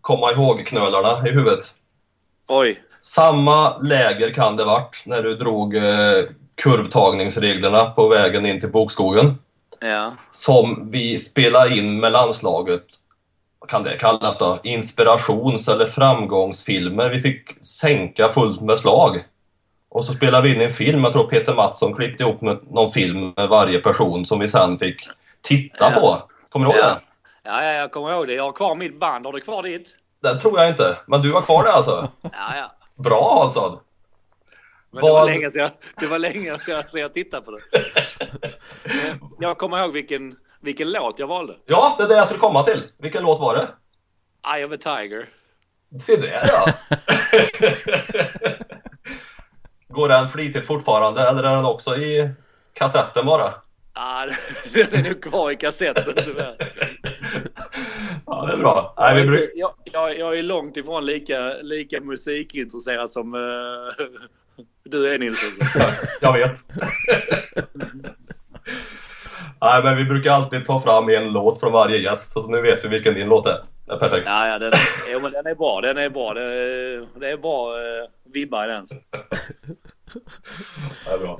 [0.00, 1.62] komma ihåg-knölarna i huvudet.
[2.48, 2.80] Oj.
[3.00, 6.24] Samma läger kan det varit när du drog eh,
[6.54, 9.38] kurvtagningsreglerna på vägen in till bokskogen.
[9.80, 10.12] Ja.
[10.30, 12.84] Som vi spelade in med landslaget,
[13.60, 14.58] vad kan det kallas då?
[14.62, 17.10] Inspirations eller framgångsfilmer.
[17.10, 19.24] Vi fick sänka fullt med slag.
[19.88, 22.40] Och så spelade vi in en film, jag tror Peter Mattsson klippte ihop
[22.70, 25.08] någon film med varje person som vi sen fick
[25.42, 26.00] titta ja.
[26.00, 26.18] på.
[26.48, 26.88] Kommer du ihåg ja.
[26.88, 27.00] det?
[27.42, 28.34] Ja, ja, jag kommer ihåg det.
[28.34, 29.26] Jag har kvar mitt band.
[29.26, 29.88] Har du kvar ditt?
[30.22, 30.98] Det tror jag inte.
[31.06, 32.08] Men du har kvar det alltså?
[32.22, 32.72] ja, ja.
[32.94, 33.78] Bra Hansson!
[34.92, 37.60] Men det, var länge sedan jag, det var länge sedan jag tittade på det.
[39.40, 41.56] jag kommer ihåg vilken, vilken låt jag valde.
[41.66, 42.82] Ja, det är det jag skulle komma till.
[42.98, 43.68] Vilken låt var det?
[44.54, 45.28] Eye of a Tiger.
[46.00, 46.72] Se där ja!
[49.88, 52.30] Går den flitigt fortfarande eller är den också i
[52.72, 53.54] kassetten bara?
[53.94, 54.28] Ja,
[54.72, 56.56] den är nog kvar i kassetten tyvärr.
[58.26, 58.94] Ja, det är bra.
[58.98, 59.50] Nej, vi bruk...
[59.54, 63.40] jag, jag, jag är långt ifrån lika, lika musikintresserad som uh,
[64.84, 65.50] du är Nilsson.
[66.20, 66.58] jag vet.
[69.60, 72.84] Nej, men vi brukar alltid ta fram en låt från varje gäst, så nu vet
[72.84, 73.62] vi vilken din låt är.
[73.86, 74.26] Det är perfekt.
[74.26, 74.72] Ja, ja den,
[75.12, 75.80] jo, men den är bra.
[75.80, 76.34] Den är bra.
[76.34, 78.86] Det är, det är bra uh, vibbar i den.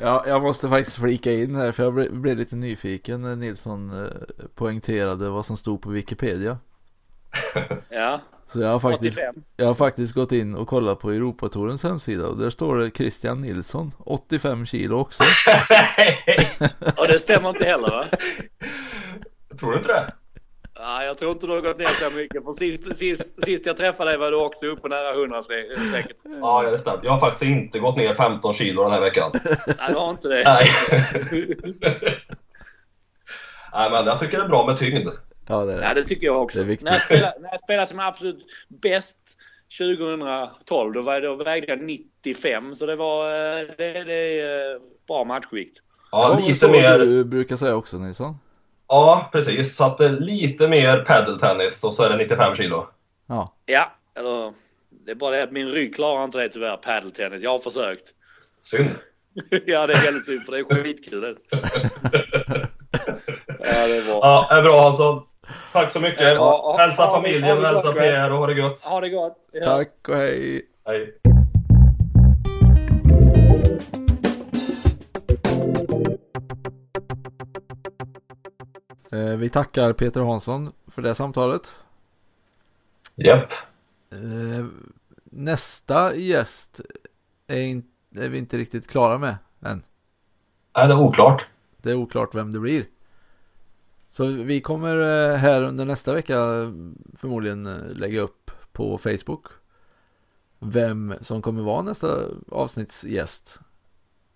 [0.01, 4.05] Ja, jag måste faktiskt flika in här för jag blev, blev lite nyfiken när Nilsson
[4.05, 4.11] eh,
[4.55, 6.59] poängterade vad som stod på Wikipedia.
[7.89, 8.21] Ja.
[8.53, 9.19] Så jag har, faktiskt,
[9.57, 13.41] jag har faktiskt gått in och kollat på Europatorens hemsida och där står det Christian
[13.41, 15.23] Nilsson, 85 kilo också.
[16.97, 18.05] och det stämmer inte heller va?
[19.61, 20.13] Tror du inte det?
[20.81, 22.45] Nej, jag tror inte du har gått ner så mycket.
[22.45, 26.17] För sist, sist, sist jag träffade dig var du också uppe nära 100 säkert.
[26.41, 27.01] Ja, det stämmer.
[27.03, 29.31] Jag har faktiskt inte gått ner 15 kilo den här veckan.
[29.67, 30.43] Nej, du har inte det.
[30.45, 30.67] Nej.
[33.73, 35.09] Nej, men jag tycker det är bra med tyngd.
[35.51, 35.85] Ja, det, är det.
[35.85, 36.59] Ja, det tycker jag också.
[36.59, 36.85] Det är viktigt.
[36.85, 39.17] När jag spelade, när jag spelade som absolut bäst
[39.79, 42.75] 2012, då, var, då vägde jag 95.
[42.75, 43.31] Så det var
[43.77, 45.79] det, det är bra matchvikt.
[46.13, 46.99] Ja, lite mer.
[46.99, 48.39] du brukar säga också Nilsson.
[48.89, 49.77] Ja, precis.
[49.77, 52.87] Så att det är lite mer padeltennis och så är det 95 kilo.
[53.27, 53.55] Ja.
[53.67, 54.53] Ja, eller
[55.07, 57.43] det är bara det att min rygg klarar inte det tyvärr, padeltennis.
[57.43, 58.09] Jag har försökt.
[58.61, 58.91] Synd.
[59.67, 61.39] ja, det är väldigt synd för det är skitkul.
[63.59, 64.21] ja, det är bra.
[64.23, 65.23] Ja, det är bra Hansson.
[65.73, 66.21] Tack så mycket.
[66.21, 67.97] Ja, hälsa ha- ha- familjen, ha det hälsa gott.
[67.97, 68.81] Per och ha det gött.
[68.85, 69.37] Ha det gott.
[69.53, 69.65] Ja.
[69.65, 70.63] Tack och hej.
[70.87, 71.15] Hej.
[79.13, 81.75] Eh, vi tackar Peter Hansson för det samtalet.
[83.15, 83.53] Japp.
[84.11, 84.67] Eh,
[85.25, 86.81] nästa gäst
[87.47, 87.85] är, in,
[88.17, 89.83] är vi inte riktigt klara med än.
[90.77, 91.47] Nej, det är oklart.
[91.77, 92.85] Det är oklart vem det blir.
[94.11, 96.37] Så vi kommer eh, här under nästa vecka
[97.17, 99.47] förmodligen eh, lägga upp på Facebook
[100.59, 103.61] vem som kommer vara nästa avsnittsgäst.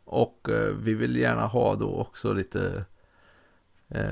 [0.04, 2.84] Och eh, vi vill gärna ha då också lite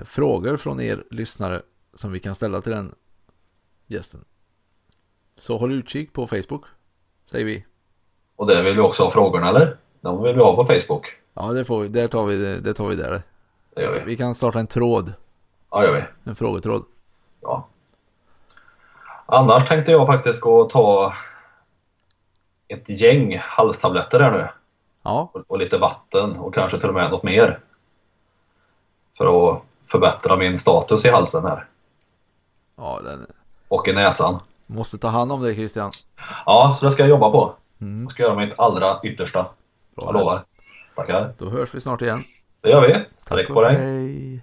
[0.04, 1.62] frågor från er lyssnare
[1.94, 2.94] som vi kan ställa till den
[3.86, 4.24] gästen.
[5.36, 6.64] Så håll utkik på Facebook,
[7.30, 7.64] säger vi.
[8.36, 9.76] Och det vill vi också ha frågorna eller?
[10.00, 11.06] De vill vi ha på Facebook.
[11.34, 11.88] Ja, det får vi.
[11.88, 13.22] Där tar vi det, tar vi där.
[13.74, 14.04] Det vi.
[14.04, 15.12] Vi kan starta en tråd,
[15.72, 16.30] Ja, gör vi.
[16.30, 16.84] en frågetråd.
[17.40, 17.66] Ja.
[19.26, 21.12] Annars tänkte jag faktiskt gå och ta
[22.68, 24.48] ett gäng halstabletter här nu.
[25.02, 27.60] Ja, Och- Och lite vatten och kanske till och med något mer.
[29.18, 31.66] För att förbättra min status i halsen här.
[32.76, 33.26] ja den
[33.68, 34.40] Och i näsan.
[34.66, 35.90] måste ta hand om dig Christian.
[36.46, 37.54] Ja, så det ska jag jobba på.
[37.80, 38.02] Mm.
[38.02, 39.46] Jag ska göra mitt allra yttersta.
[39.96, 40.04] Bra.
[40.06, 40.44] Jag lovar.
[40.96, 41.34] Tackar.
[41.38, 42.22] Då hörs vi snart igen.
[42.60, 43.04] Det gör vi.
[43.16, 43.76] Sträck på dig.
[43.76, 44.42] hej.